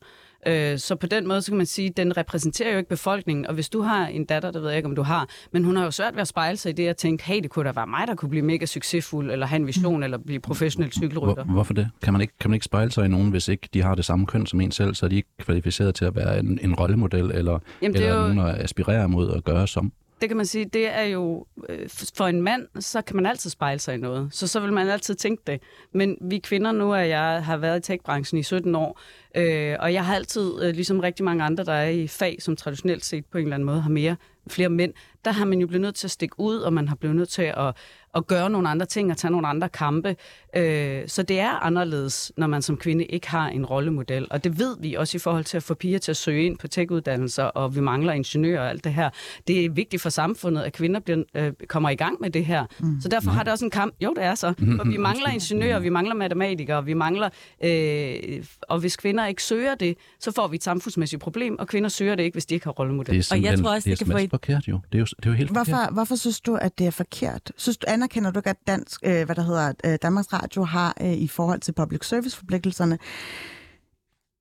[0.46, 3.46] Øh, så på den måde, så kan man sige, at den repræsenterer jo ikke befolkningen.
[3.46, 5.76] Og hvis du har en datter, det ved jeg ikke, om du har, men hun
[5.76, 7.72] har jo svært ved at spejle sig i det og tænke, hey, det kunne da
[7.72, 11.44] være mig, der kunne blive mega succesfuld, eller have en vision, eller blive professionel cykelrytter.
[11.44, 11.88] Hvor, hvorfor det?
[12.02, 14.04] Kan man, ikke, kan man ikke spejle sig i nogen, hvis ikke de har det
[14.04, 16.74] samme køn som en selv, så er de ikke kvalificeret til at være en, en
[16.74, 19.92] rollemodel, eller, Jamen, er eller jo- nogen at aspirere mod at gøre som?
[20.20, 23.50] Det kan man sige, det er jo, øh, for en mand, så kan man altid
[23.50, 24.28] spejle sig i noget.
[24.32, 25.62] Så så vil man altid tænke det.
[25.92, 29.00] Men vi kvinder nu, at jeg har været i techbranchen i 17 år,
[29.36, 32.56] øh, og jeg har altid, øh, ligesom rigtig mange andre, der er i fag, som
[32.56, 34.16] traditionelt set på en eller anden måde har mere,
[34.50, 34.92] flere mænd,
[35.24, 37.28] der har man jo blevet nødt til at stikke ud, og man har blevet nødt
[37.28, 37.74] til at,
[38.16, 40.16] at gøre nogle andre ting og tage nogle andre kampe.
[40.56, 44.26] Øh, så det er anderledes, når man som kvinde ikke har en rollemodel.
[44.30, 46.58] Og det ved vi også i forhold til at få piger til at søge ind
[46.58, 49.10] på tech-uddannelser, og vi mangler ingeniører og alt det her.
[49.48, 52.64] Det er vigtigt for samfundet, at kvinder bliver, øh, kommer i gang med det her.
[52.78, 53.00] Mm.
[53.00, 53.94] Så derfor har det også en kamp.
[54.00, 54.54] Jo, det er så.
[54.76, 57.28] For vi mangler ingeniører, vi mangler matematikere, vi mangler...
[57.64, 61.88] Øh, og hvis kvinder ikke søger det, så får vi et samfundsmæssigt problem, og kvinder
[61.88, 63.14] søger det ikke, hvis de ikke har rollemodel.
[63.14, 64.80] Det er simpelthen, tror også, det det kan få forkert jo.
[64.92, 65.66] Det er jo, det er jo helt forkert.
[65.68, 67.52] Hvorfor, hvorfor synes du, at det er forkert?
[67.56, 70.94] Synes du, anerkender du ikke, at dansk, øh, hvad der hedder, øh, Danmarks Radio har
[71.00, 72.98] øh, i forhold til public service-forpligtelserne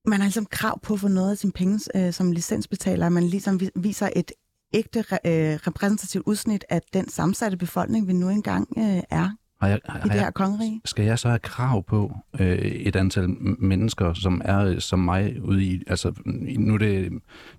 [0.08, 3.24] man har ligesom krav på at få noget af sine penge øh, som licensbetaler, man
[3.24, 4.32] ligesom vi- viser et
[4.74, 9.30] ægte øh, repræsentativt udsnit af den sammensatte befolkning, vi nu engang øh, er
[9.62, 10.82] Har jeg, i har det jeg, her kongerige.
[10.86, 13.30] skal jeg så have krav på øh, et antal
[13.60, 16.14] mennesker, som er øh, som mig ude i, altså
[16.58, 17.12] nu er det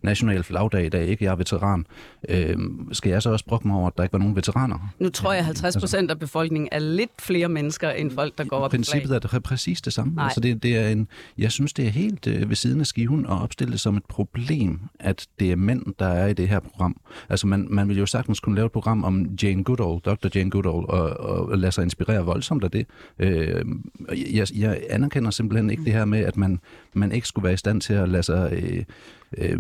[0.02, 1.24] national flagdag i dag, ikke?
[1.24, 1.86] Jeg er veteran.
[2.28, 2.56] Øh,
[2.92, 4.92] skal jeg så også brokke mig over, at der ikke var nogen veteraner?
[4.98, 8.44] Nu tror jeg, at 50 procent af befolkningen er lidt flere mennesker end folk, der
[8.44, 9.16] går op i Princippet flag.
[9.16, 10.14] er det præcis det samme.
[10.14, 10.24] Nej.
[10.24, 13.26] Altså det, det er en, jeg synes, det er helt øh, ved siden af skiven
[13.26, 16.60] at opstille det som et problem, at det er mænd, der er i det her
[16.60, 16.96] program.
[17.28, 20.28] Altså man, man vil jo sagtens kunne lave et program om Jane Goodall, Dr.
[20.34, 22.86] Jane Goodall, og, og lade sig inspirerer voldsomt af det.
[23.18, 23.64] Øh,
[24.34, 26.60] jeg, jeg anerkender simpelthen ikke det her med, at man,
[26.94, 28.52] man ikke skulle være i stand til at lade sig...
[28.52, 28.84] Øh,
[29.36, 29.58] øh,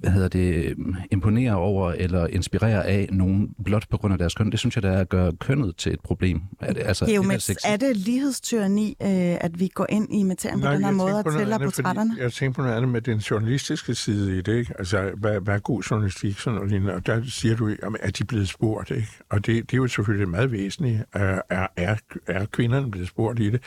[0.00, 0.74] hvad hedder det,
[1.10, 4.50] imponere over eller inspirere af nogen blot på grund af deres køn.
[4.50, 6.40] Det synes jeg, der er at gøre kønnet til et problem.
[6.60, 7.66] Er det, altså, Det er jo sexy.
[7.68, 9.08] er det lighedstyranni, øh,
[9.40, 12.16] at vi går ind i materien på den her måde og på tæller fordi portrætterne?
[12.18, 14.74] Jeg tænker på noget andet med den journalistiske side i det, ikke?
[14.78, 16.94] Altså, hvad, hvad er god journalistik, sådan noget lignende?
[16.94, 19.08] Og der siger du, jamen, at de er blevet spurgt, ikke?
[19.30, 21.02] Og det, det er jo selvfølgelig meget væsentligt.
[21.12, 23.60] Er, er, er, er kvinderne blevet spurgt i det?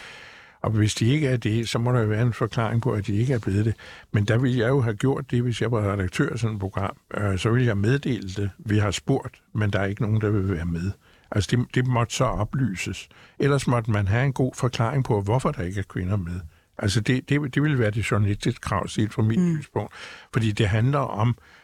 [0.61, 3.07] Og hvis de ikke er det, så må der jo være en forklaring på, at
[3.07, 3.75] de ikke er blevet det.
[4.11, 6.59] Men der ville jeg jo have gjort det, hvis jeg var redaktør af sådan et
[6.59, 6.97] program.
[7.17, 8.49] Øh, så ville jeg meddele det.
[8.57, 10.91] Vi har spurgt, men der er ikke nogen, der vil være med.
[11.31, 13.09] Altså, det, det måtte så oplyses.
[13.39, 16.39] Ellers måtte man have en god forklaring på, hvorfor der ikke er kvinder med.
[16.77, 19.55] Altså, det, det, det ville være det journalistiske krav set fra mit mm.
[19.55, 19.93] synspunkt.
[20.33, 21.58] Fordi det handler om, øh,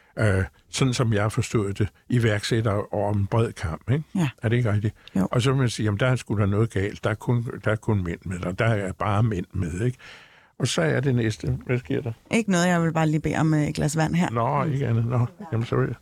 [0.69, 3.91] sådan som jeg forstået det, iværksætter over en bred kamp.
[3.91, 4.03] Ikke?
[4.15, 4.29] Ja.
[4.43, 4.95] Er det ikke rigtigt?
[5.15, 5.27] Jo.
[5.31, 7.03] Og så vil man sige, at der er sgu da noget galt.
[7.03, 9.81] Der er, kun, der er kun mænd med, og der er bare mænd med.
[9.81, 9.97] Ikke?
[10.59, 11.57] Og så er det næste.
[11.65, 12.11] Hvad sker der?
[12.31, 14.29] Ikke noget, jeg vil bare lige bede om øh, et glas vand her.
[14.29, 15.05] Nå, ikke andet.
[15.05, 15.95] Nå, jamen så vil jeg.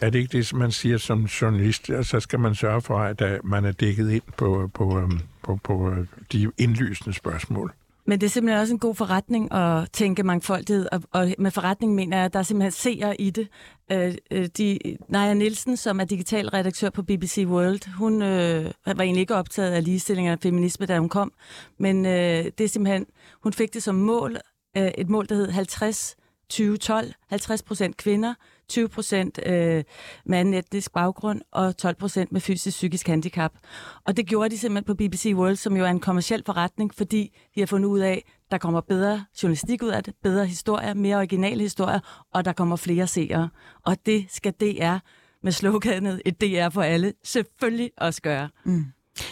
[0.00, 1.88] Er det ikke det, som man siger som journalist?
[1.88, 5.20] Ja, Så skal man sørge for, at øh, man er dækket ind på, på, øhm,
[5.42, 7.72] på, på øh, de indlysende spørgsmål.
[8.06, 11.94] Men det er simpelthen også en god forretning at tænke mangfoldighed, og, og med forretning
[11.94, 13.48] mener jeg, at der er simpelthen seere i det.
[13.92, 14.78] Øh, øh, de,
[15.08, 19.72] Naja Nielsen, som er digital redaktør på BBC World, hun øh, var egentlig ikke optaget
[19.72, 21.32] af ligestilling og feminisme, da hun kom,
[21.78, 23.06] men øh, det er simpelthen,
[23.42, 24.36] hun fik det som mål,
[24.76, 26.16] øh, et mål, der hed 50
[26.48, 28.34] 2012, 50 procent kvinder,
[28.68, 29.84] 20 procent øh,
[30.26, 33.52] med anden etnisk baggrund og 12 procent med fysisk psykisk handicap.
[34.04, 37.36] Og det gjorde de simpelthen på BBC World, som jo er en kommersiel forretning, fordi
[37.54, 41.16] de har fundet ud af, der kommer bedre journalistik ud af det, bedre historier, mere
[41.16, 42.00] originale historier,
[42.34, 43.48] og der kommer flere seere.
[43.82, 44.96] Og det skal DR
[45.42, 48.48] med sloganet et DR for alle selvfølgelig også gøre.
[48.64, 48.84] Mm.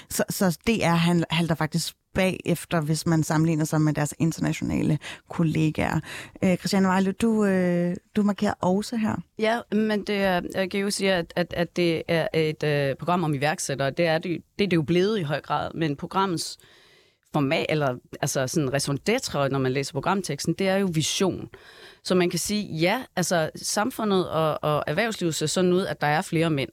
[0.09, 4.99] Så, så det er han halter faktisk bagefter, hvis man sammenligner sig med deres internationale
[5.29, 6.01] kollegaer.
[6.45, 9.17] Øh, Christiane Vejle, du, øh, du markerer også her.
[9.39, 12.63] Ja, men det er, øh, jeg kan jo sige, at, at, at det er et
[12.63, 13.91] øh, program om iværksættere.
[13.91, 16.59] Det er det, det er det jo blevet i høj grad, men programmets
[17.33, 21.49] format, eller altså sådan raison d'être, når man læser programteksten, det er jo vision.
[22.05, 26.07] Så man kan sige, ja, altså samfundet og, og erhvervslivet ser sådan ud, at der
[26.07, 26.71] er flere mænd.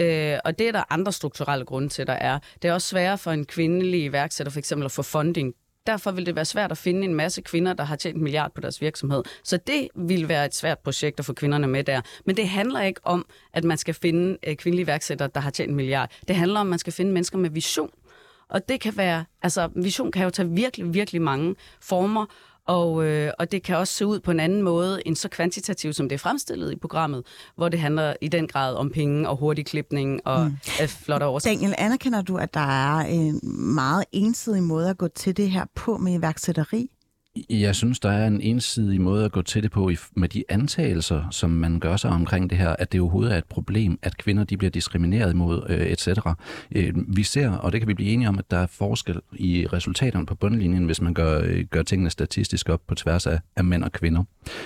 [0.00, 2.38] Øh, og det er der andre strukturelle grunde til, der er.
[2.62, 5.54] Det er også sværere for en kvindelig iværksætter for eksempel at få funding.
[5.86, 8.54] Derfor vil det være svært at finde en masse kvinder, der har tjent en milliard
[8.54, 9.22] på deres virksomhed.
[9.44, 12.00] Så det vil være et svært projekt at få kvinderne med der.
[12.24, 15.70] Men det handler ikke om, at man skal finde øh, kvindelige iværksættere, der har tjent
[15.70, 16.10] en milliard.
[16.28, 17.90] Det handler om, at man skal finde mennesker med vision.
[18.48, 22.26] Og det kan være, altså vision kan jo tage virkelig, virkelig mange former,
[22.66, 25.96] og, øh, og det kan også se ud på en anden måde end så kvantitativt,
[25.96, 29.36] som det er fremstillet i programmet, hvor det handler i den grad om penge og
[29.36, 30.56] hurtig klipning og mm.
[30.82, 31.60] øh, flot oversættelse.
[31.60, 33.40] Daniel, anerkender du, at der er en
[33.74, 36.90] meget ensidig måde at gå til det her på med iværksætteri?
[37.50, 41.24] Jeg synes, der er en ensidig måde at gå til det på med de antagelser,
[41.30, 44.44] som man gør sig omkring det her, at det overhovedet er et problem, at kvinder
[44.44, 46.08] de bliver diskrimineret imod, øh, etc.
[46.72, 49.66] Øh, vi ser, og det kan vi blive enige om, at der er forskel i
[49.72, 53.64] resultaterne på bundlinjen, hvis man gør, øh, gør tingene statistisk op på tværs af, af
[53.64, 54.24] mænd og kvinder.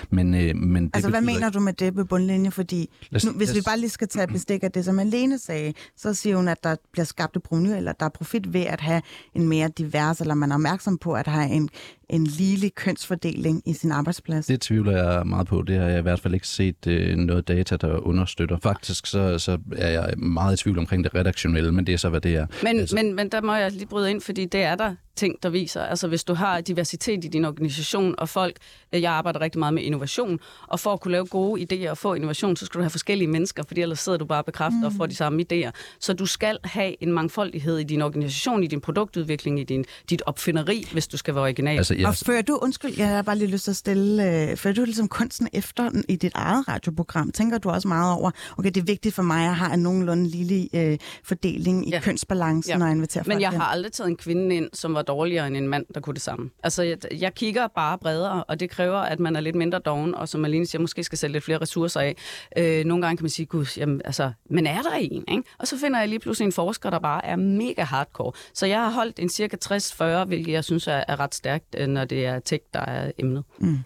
[0.09, 2.51] Men, øh, men det Altså, hvad mener du med det på bundlinje?
[2.51, 4.99] Fordi os- nu, hvis lad vi os- bare lige skal tage bestik af det, som
[4.99, 8.53] Alene sagde, så siger hun, at der bliver skabt et proveny, eller der er profit
[8.53, 9.01] ved at have
[9.35, 11.69] en mere divers, eller man er opmærksom på at have en,
[12.11, 14.45] en ligelig kønsfordeling i sin arbejdsplads.
[14.45, 15.61] Det tvivler jeg meget på.
[15.61, 18.57] Det har jeg i hvert fald ikke set øh, noget data, der understøtter.
[18.63, 22.09] Faktisk så, så er jeg meget i tvivl omkring det redaktionelle, men det er så,
[22.09, 22.45] hvad det er.
[22.63, 22.95] Men, altså.
[22.95, 25.81] men, men der må jeg lige bryde ind, fordi det er der ting, der viser.
[25.83, 28.55] Altså hvis du har diversitet i din organisation, og folk,
[28.91, 32.13] jeg arbejder rigtig meget med innovation, og for at kunne lave gode idéer og få
[32.13, 34.85] innovation, så skal du have forskellige mennesker, fordi ellers sidder du bare bekræftet mm.
[34.85, 35.71] og får de samme idéer.
[35.99, 40.21] Så du skal have en mangfoldighed i din organisation, i din produktudvikling, i din, dit
[40.25, 41.77] opfinderi, hvis du skal være original.
[41.77, 44.57] Altså, jeg, Og fører du, undskyld, jeg har bare lige lyst til at stille, øh,
[44.57, 47.31] fører du ligesom kunsten efter den i dit eget radioprogram?
[47.31, 50.27] Tænker du også meget over, okay, det er vigtigt for mig at have en nogenlunde
[50.29, 51.99] lille øh, fordeling i Ja.
[51.99, 52.77] kønsbalancen, Ja.
[52.77, 55.47] når jeg inviterer folk Men jeg har aldrig taget en kvinde ind, som var dårligere
[55.47, 56.49] end en mand, der kunne det samme.
[56.63, 60.15] Altså, jeg, jeg kigger bare bredere, og det kræver, at man er lidt mindre doven,
[60.15, 62.15] og som Aline siger, måske skal sætte lidt flere ressourcer af.
[62.57, 65.23] Øh, nogle gange kan man sige, gud, jamen, altså, men er der en?
[65.27, 65.43] Ikke?
[65.59, 68.31] Og så finder jeg lige pludselig en forsker, der bare er mega hardcore.
[68.53, 71.87] Så jeg har holdt en cirka 60-40, hvilket jeg synes er, er ret stærkt, øh,
[71.87, 73.43] når det er tech, der er emnet.
[73.59, 73.77] Mm.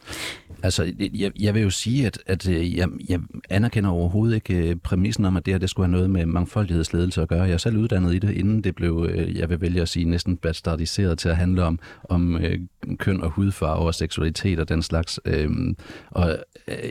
[0.65, 4.75] Altså, jeg, jeg vil jo sige, at, at øh, jeg, jeg anerkender overhovedet ikke øh,
[4.75, 7.41] præmissen om, at det her det skulle have noget med mangfoldighedsledelse at gøre.
[7.41, 10.05] Jeg er selv uddannet i det, inden det blev, øh, jeg vil vælge at sige,
[10.05, 12.59] næsten bastardiseret til at handle om, om øh,
[12.97, 15.19] køn og hudfarve og seksualitet og den slags.
[15.25, 15.75] Øhm,
[16.11, 16.37] og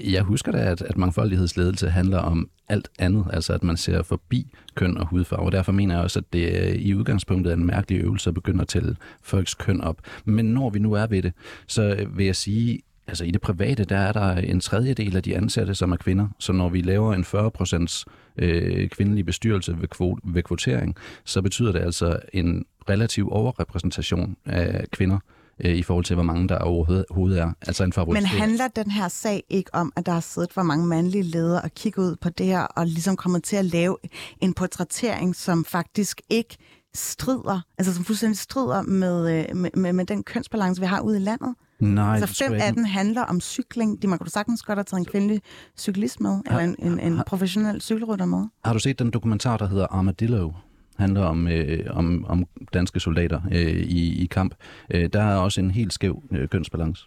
[0.04, 4.46] jeg husker da, at, at mangfoldighedsledelse handler om alt andet, altså at man ser forbi
[4.74, 5.50] køn og hudfarve.
[5.50, 8.68] Derfor mener jeg også, at det i udgangspunktet er en mærkelig øvelse at begynde at
[8.68, 9.96] tælle folks køn op.
[10.24, 11.32] Men når vi nu er ved det,
[11.66, 15.36] så vil jeg sige, Altså i det private, der er der en tredjedel af de
[15.36, 16.28] ansatte, som er kvinder.
[16.38, 18.04] Så når vi laver en 40 procents
[18.36, 24.84] øh, kvindelig bestyrelse ved, kvot, ved kvotering, så betyder det altså en relativ overrepræsentation af
[24.92, 25.18] kvinder
[25.60, 27.52] øh, i forhold til, hvor mange der overhovedet er.
[27.62, 30.86] Altså en Men handler den her sag ikke om, at der har siddet for mange
[30.86, 33.96] mandlige ledere og kigget ud på det her, og ligesom kommet til at lave
[34.40, 36.56] en portrættering, som faktisk ikke
[36.94, 41.16] strider, altså som fuldstændig strider med, øh, med, med, med den kønsbalance, vi har ude
[41.16, 41.54] i landet?
[41.80, 44.02] Nej, så fem af den handler om cykling.
[44.02, 45.40] De man kunne sagtens godt have taget en kvindelig
[45.78, 48.44] cyklist med, har, eller en, en, en professionel cykelrytter med.
[48.64, 50.52] Har du set den dokumentar, der hedder Armadillo?
[50.96, 54.54] handler om, øh, om, om danske soldater øh, i, i kamp.
[54.90, 57.06] Øh, der er også en helt skæv øh, kønsbalance.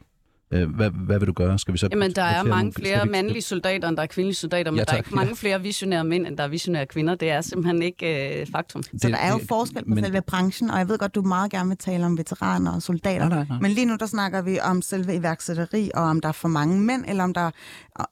[0.52, 1.60] Øh, hvad, hvad vil du gøre?
[1.60, 3.12] Skal vi så Jamen, der er mange flere vi...
[3.12, 6.04] mandlige soldater, end der er kvindelige soldater, men ja, der er ikke mange flere visionære
[6.04, 7.16] mænd, end der er visionære kvinder.
[7.16, 8.84] Det er simpelthen ikke øh, faktum.
[8.84, 10.04] Så det, der er jo forskel på men...
[10.04, 13.30] selve branchen, og jeg ved godt, du meget gerne vil tale om veteraner og soldater.
[13.30, 13.60] Nej, nej, nej.
[13.62, 16.82] Men lige nu, der snakker vi om selve iværksætteri, og om der er for mange
[16.82, 17.52] mænd, eller om, der,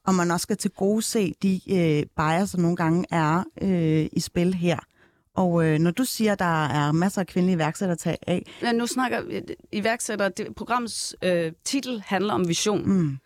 [0.06, 4.06] om man også skal til gode se de øh, bias, som nogle gange er øh,
[4.12, 4.80] i spil her.
[5.36, 8.46] Og øh, når du siger, at der er masser af kvindelige iværksættere at tage af...
[8.62, 9.22] Ja, nu snakker
[9.72, 10.30] iværksættere...
[10.30, 12.90] Det, programmets øh, titel handler om vision.
[12.90, 13.18] Mm.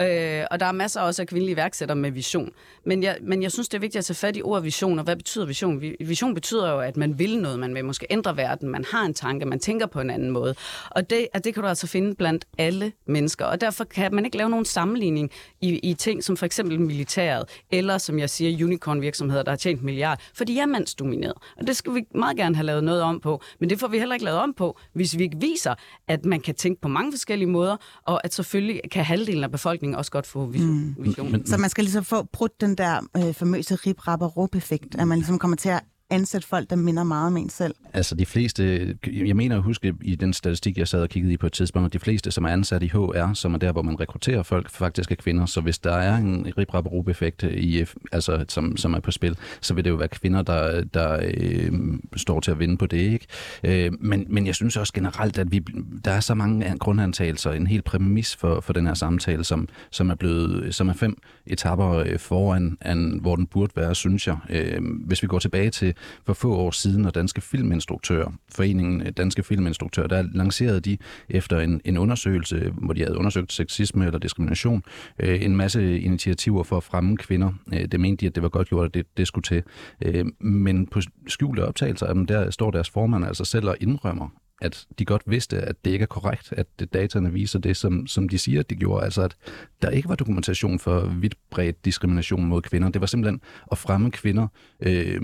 [0.00, 2.50] Øh, og der er masser også af kvindelige iværksættere med vision.
[2.84, 5.04] Men jeg, men jeg synes, det er vigtigt at tage fat i ordet vision, og
[5.04, 5.82] hvad betyder vision?
[6.00, 9.14] Vision betyder jo, at man vil noget, man vil måske ændre verden, man har en
[9.14, 10.54] tanke, man tænker på en anden måde.
[10.90, 13.44] Og det, at det kan du altså finde blandt alle mennesker.
[13.44, 15.30] Og derfor kan man ikke lave nogen sammenligning
[15.60, 19.82] i, i ting som for eksempel militæret, eller som jeg siger, unicorn-virksomheder, der har tjent
[19.82, 21.34] milliard, for de er mandsdomineret.
[21.56, 23.42] Og det skal vi meget gerne have lavet noget om på.
[23.60, 25.74] Men det får vi heller ikke lavet om på, hvis vi ikke viser,
[26.08, 29.89] at man kan tænke på mange forskellige måder, og at selvfølgelig kan halvdelen af befolkningen
[29.90, 30.70] befolkningen også godt få vision.
[30.70, 31.04] Mm.
[31.04, 31.32] vision.
[31.32, 34.94] Men, så man skal ligesom få brudt den der øh, famøse rip rap og effekt
[34.98, 37.74] at man ligesom kommer til at ansætte folk, der minder meget om en selv?
[37.92, 41.36] Altså de fleste, jeg mener at huske i den statistik, jeg sad og kiggede i
[41.36, 43.82] på et tidspunkt, at de fleste, som er ansat i HR, som er der, hvor
[43.82, 45.46] man rekrutterer folk, faktisk er kvinder.
[45.46, 49.74] Så hvis der er en rip effekt i, altså, som, som er på spil, så
[49.74, 51.72] vil det jo være kvinder, der, der øh,
[52.16, 52.98] står til at vinde på det.
[52.98, 53.26] ikke.
[53.64, 55.58] Øh, men, men jeg synes også generelt, at vi,
[56.04, 60.10] der er så mange grundantagelser, en helt præmis for, for den her samtale, som, som
[60.10, 64.36] er blevet som er fem etapper øh, foran, an, hvor den burde være, synes jeg.
[64.50, 65.94] Øh, hvis vi går tilbage til
[66.26, 70.98] for få år siden, og Danske Filminstruktører, Foreningen øh, Danske Filminstruktører, der lancerede de
[71.28, 74.82] efter en, en undersøgelse, hvor de havde undersøgt sexisme eller diskrimination,
[75.18, 77.52] øh, en masse initiativer for at fremme kvinder.
[77.72, 79.62] Øh, det mente de, at det var godt gjort, at det, det skulle til.
[80.04, 84.28] Øh, men på skjulte optagelser af dem, der står deres formand altså selv og indrømmer,
[84.60, 88.28] at de godt vidste, at det ikke er korrekt, at dataene viser det, som, som
[88.28, 89.04] de siger, at de gjorde.
[89.04, 89.36] Altså, at
[89.82, 92.88] der ikke var dokumentation for vidt bredt diskrimination mod kvinder.
[92.88, 93.40] Det var simpelthen
[93.72, 94.46] at fremme kvinder
[94.80, 95.20] øh,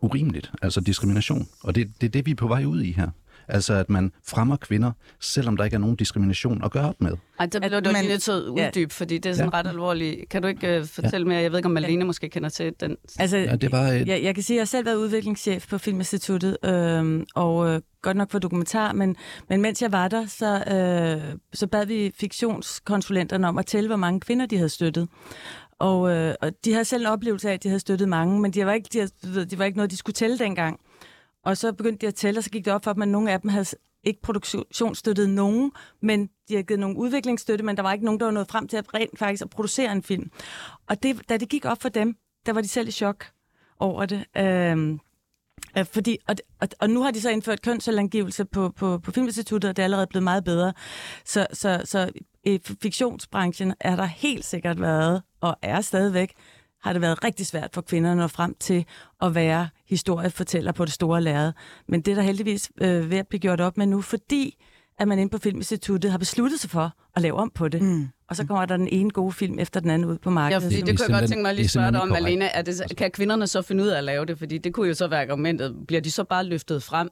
[0.00, 1.48] urimeligt, altså diskrimination.
[1.62, 3.10] Og det, det er det, vi er på vej ud i her.
[3.50, 7.12] Altså at man fremmer kvinder, selvom der ikke er nogen diskrimination at gøre op med.
[7.38, 8.86] Ej, der bliver du lige lidt så uddyb, ja.
[8.90, 9.58] fordi det er sådan ja.
[9.58, 10.28] ret alvorligt.
[10.28, 11.28] Kan du ikke uh, fortælle ja.
[11.28, 11.42] mere?
[11.42, 12.06] Jeg ved ikke, om Malene ja.
[12.06, 12.96] måske kender til den.
[13.18, 14.08] Altså, ja, det var et...
[14.08, 17.80] jeg, jeg kan sige, at jeg har selv været udviklingschef på Filminstituttet, øh, og øh,
[18.02, 19.16] godt nok for dokumentar, men,
[19.48, 23.96] men mens jeg var der, så, øh, så bad vi fiktionskonsulenterne om at tælle, hvor
[23.96, 25.08] mange kvinder de havde støttet.
[25.78, 28.50] Og, øh, og de havde selv en oplevelse af, at de havde støttet mange, men
[28.50, 30.80] de var ikke, de, havde, de var ikke noget, de skulle tælle dengang.
[31.44, 33.32] Og så begyndte de at tælle, og så gik det op for dem, at nogle
[33.32, 33.64] af dem havde
[34.04, 35.72] ikke produktionsstøttet nogen,
[36.02, 38.68] men de har givet nogle udviklingsstøtte, men der var ikke nogen, der var nået frem
[38.68, 40.30] til at rent faktisk at producere en film.
[40.86, 42.16] Og det, da det gik op for dem,
[42.46, 43.26] der var de selv i chok
[43.78, 44.24] over det.
[44.36, 45.00] Øhm,
[45.78, 49.68] øh, fordi, og, og, og nu har de så indført kønsselangivelse på, på, på Filminstituttet,
[49.68, 50.72] og det er allerede blevet meget bedre.
[51.24, 52.10] Så, så, så
[52.44, 56.34] i fiktionsbranchen er der helt sikkert været, og er stadigvæk,
[56.82, 58.84] har det været rigtig svært for kvinder at nå frem til
[59.22, 61.52] at være historiefortæller på det store lærred.
[61.88, 64.56] Men det er der heldigvis øh, ved at blive gjort op med nu, fordi
[64.98, 67.82] at man inde på Filminstituttet har besluttet sig for at lave om på det.
[67.82, 68.08] Mm.
[68.28, 70.62] Og så kommer der den ene gode film efter den anden ud på markedet.
[70.62, 72.44] Ja, fordi det, det kunne jeg godt tænke mig at lige spørge dig om, Malene.
[72.44, 74.38] Er det, kan kvinderne så finde ud af at lave det?
[74.38, 75.76] Fordi det kunne jo så være argumentet.
[75.86, 77.10] Bliver de så bare løftet frem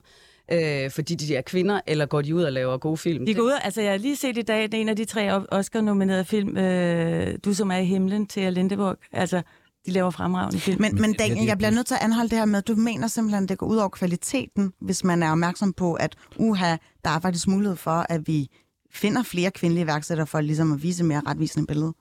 [0.52, 3.26] øh, fordi de er kvinder, eller går de ud og laver gode film?
[3.26, 5.42] De går ud, altså jeg har lige set i dag, at en af de tre
[5.48, 9.42] Oscar-nominerede film, øh, Du som er i himlen, til Lindeborg, altså
[9.88, 10.80] de laver fremragende film.
[10.80, 13.06] Men, men Daniel, jeg bliver nødt til at anholde det her med, at du mener
[13.06, 17.10] simpelthen, at det går ud over kvaliteten, hvis man er opmærksom på, at uha, der
[17.10, 18.48] er faktisk mulighed for, at vi
[18.92, 21.92] finder flere kvindelige iværksættere for ligesom at vise mere retvisende billede.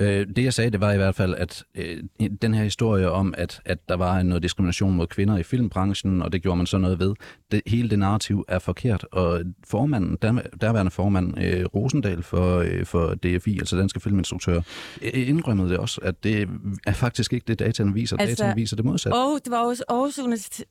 [0.00, 2.02] Øh, det jeg sagde, det var i hvert fald, at øh,
[2.42, 6.32] den her historie om, at, at der var noget diskrimination mod kvinder i filmbranchen, og
[6.32, 7.14] det gjorde man så noget ved,
[7.52, 9.06] det, hele det narrativ er forkert.
[9.12, 14.60] Og formanden, der, derværende formand øh, Rosendal for, øh, for DFI, altså Danske Filminstruktør,
[15.02, 16.48] øh, indrømmede det også, at det
[16.86, 18.16] er faktisk ikke det, dataen viser.
[18.16, 19.14] Altså, dataen viser det modsatte.
[19.14, 20.18] Og det var også Aarhus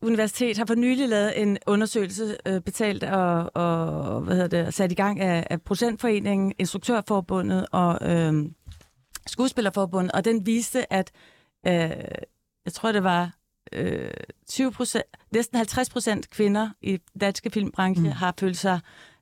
[0.02, 4.92] Universitet har for nylig lavet en undersøgelse øh, betalt og, og hvad hedder det, sat
[4.92, 8.46] i gang af, af Procentforeningen, Instruktørforbundet og øh,
[9.28, 11.12] Skuespillerforbundet, og den viste, at
[11.68, 11.74] øh,
[12.66, 13.32] jeg tror, det var
[13.74, 14.12] øh,
[14.50, 18.12] 20 procent, næsten 50 procent kvinder i danske filmbranche mm.
[18.12, 18.80] har følt sig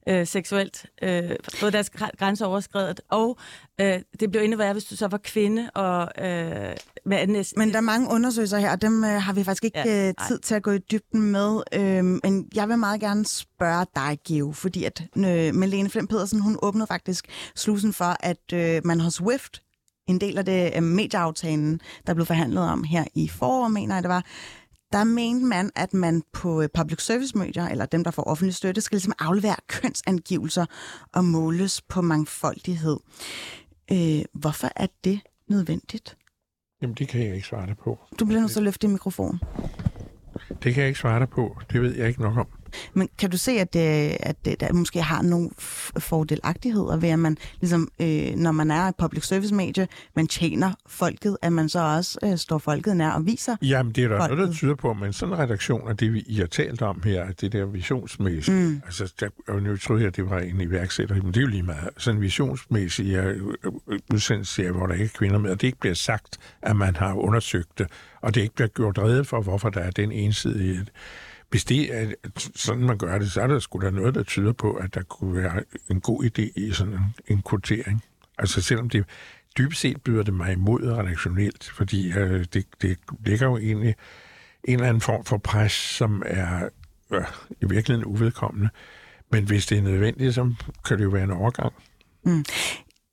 [0.10, 3.38] øh, seksuelt, øh, fået deres grænser overskrevet, og
[3.82, 5.70] øh, det blev endnu værre, hvis du så var kvinde.
[5.76, 6.76] Og, øh,
[7.06, 7.60] med næsten...
[7.60, 10.14] Men der er mange undersøgelser her, og dem øh, har vi faktisk ikke ja, øh,
[10.28, 11.62] tid til at gå i dybden med.
[11.74, 16.42] Øh, men jeg vil meget gerne spørge dig, Geo, fordi at øh, Melene Flem Pedersen,
[16.42, 19.62] hun åbnede faktisk slusen for, at øh, man hos Swift
[20.10, 24.04] en del af det øh, medieaftalen, der blev forhandlet om her i foråret, mener jeg
[24.04, 24.26] det var,
[24.92, 28.56] der mente man, at man på øh, public service medier, eller dem, der får offentlig
[28.56, 30.66] støtte, skal ligesom aflevere kønsangivelser
[31.14, 32.98] og måles på mangfoldighed.
[33.92, 36.18] Øh, hvorfor er det nødvendigt?
[36.82, 38.00] Jamen, det kan jeg ikke svare dig på.
[38.20, 39.40] Du bliver nødt til at løfte mikrofonen.
[40.64, 41.58] Det kan jeg ikke svare dig på.
[41.72, 42.48] Det ved jeg ikke nok om.
[42.94, 45.50] Men kan du se, at det, at det der måske har nogle
[45.98, 50.72] fordelagtigheder ved, at man ligesom, øh, når man er et public service medie, man tjener
[50.88, 54.18] folket, at man så også øh, står folket nær og viser Jamen, det er der
[54.18, 54.38] folket.
[54.38, 57.02] noget, der tyder på, men sådan en redaktion af det, vi I har talt om
[57.06, 58.82] her, det der visionsmæssigt, mm.
[58.86, 61.48] altså, der, og nu troede jeg, at det var en iværksætter, men det er jo
[61.48, 61.90] lige meget.
[61.98, 63.34] Sådan visionsmæssigt ja,
[64.14, 67.14] udsendelse, hvor der ikke er kvinder med, og det ikke bliver sagt, at man har
[67.14, 67.88] undersøgt det,
[68.22, 70.86] og det ikke bliver gjort redde for, hvorfor der er den ensidige
[71.50, 72.12] hvis det er
[72.56, 75.04] sådan, man gør det, så er der sgu da noget, der tyder på, at der
[75.04, 78.04] kunne være en god idé i sådan en, en kvotering.
[78.38, 79.06] Altså selvom det
[79.58, 83.96] dybest set byder det mig imod redaktionelt, fordi øh, det, det ligger jo egentlig
[84.64, 86.70] en eller anden form for pres, som er
[87.12, 87.26] øh,
[87.62, 88.70] i virkeligheden uvedkommende.
[89.32, 90.54] Men hvis det er nødvendigt, så
[90.86, 91.74] kan det jo være en overgang.
[92.26, 92.46] Mm.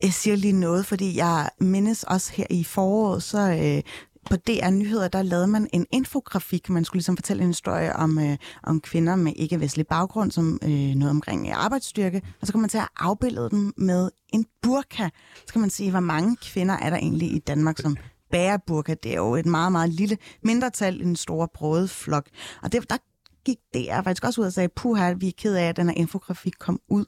[0.02, 3.82] Jeg siger lige noget, fordi jeg mindes også her i foråret, så øh,
[4.30, 6.70] på DR Nyheder, der lavede man en infografik.
[6.70, 10.70] Man skulle ligesom fortælle en historie om, øh, om kvinder med ikke-vestlig baggrund, som øh,
[10.70, 12.22] noget omkring arbejdsstyrke.
[12.40, 15.08] Og så kan man til at afbillede dem med en burka.
[15.46, 17.96] Så kan man sige, hvor mange kvinder er der egentlig i Danmark, som
[18.30, 18.94] bærer burka.
[19.02, 22.26] Det er jo et meget, meget lille mindretal i en stor brøde flok.
[22.62, 22.96] Og det, der
[23.44, 25.96] gik DR faktisk også ud og sagde, puha, vi er ked af, at den her
[25.96, 27.04] infografik kom ud.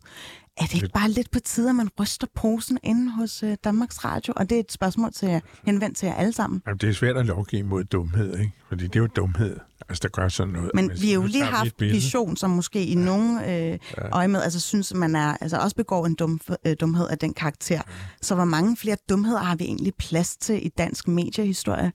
[0.60, 4.04] Er det ikke bare lidt på tide, at man ryster posen inde hos uh, Danmarks
[4.04, 4.32] Radio?
[4.36, 6.62] Og det er et spørgsmål til henvendt til jer alle sammen.
[6.66, 8.52] Jamen, det er svært at lovgive mod dumhed, ikke?
[8.68, 9.56] Fordi det er jo dumhed,
[9.88, 10.70] altså der gør sådan noget.
[10.74, 13.78] Men vi har jo lige haft vision, som måske i nogen øh, ja.
[14.12, 17.34] øje med, altså synes, man er, altså også begår en dum, øh, dumhed af den
[17.34, 17.74] karakter.
[17.74, 17.80] Ja.
[18.22, 21.92] Så hvor mange flere dumheder har vi egentlig plads til i dansk mediehistorie?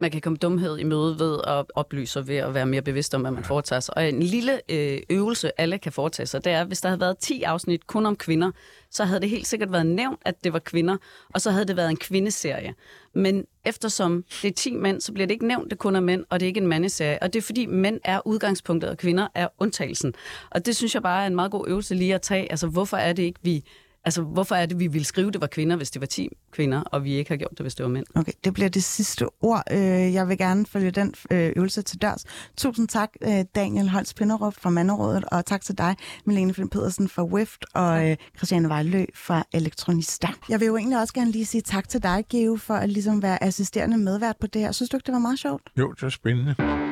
[0.00, 3.20] Man kan komme dumhed i møde ved at oplyse ved at være mere bevidst om,
[3.20, 3.96] hvad man foretager sig.
[3.96, 7.18] Og en lille øh, øvelse, alle kan foretage sig, det er, hvis der havde været
[7.18, 8.50] 10 afsnit kun om kvinder,
[8.90, 10.96] så havde det helt sikkert været nævnt, at det var kvinder,
[11.34, 12.74] og så havde det været en kvindeserie.
[13.14, 16.24] Men eftersom det er 10 mænd, så bliver det ikke nævnt, det kun er mænd,
[16.30, 17.18] og det er ikke en mandeserie.
[17.22, 20.14] Og det er fordi, mænd er udgangspunktet, og kvinder er undtagelsen.
[20.50, 22.50] Og det synes jeg bare er en meget god øvelse lige at tage.
[22.50, 23.64] Altså, hvorfor er det ikke, vi
[24.04, 26.80] Altså, hvorfor er det, vi ville skrive, det var kvinder, hvis det var 10 kvinder,
[26.80, 28.06] og vi ikke har gjort det, hvis det var mænd?
[28.14, 29.62] Okay, det bliver det sidste ord.
[29.70, 29.78] Øh,
[30.14, 32.24] jeg vil gerne følge den øh, øvelse til dørs.
[32.56, 37.08] Tusind tak, øh, Daniel Holst Pinderup fra Manderådet, og tak til dig, Melene Flint Pedersen
[37.08, 40.28] fra WIFT, og Christiane Vejlø fra Elektronista.
[40.48, 43.22] Jeg vil jo egentlig også gerne lige sige tak til dig, Geo, for at ligesom
[43.22, 44.72] være assisterende medvært på det her.
[44.72, 45.62] Synes du ikke, det var meget sjovt?
[45.78, 46.89] Jo, det var spændende.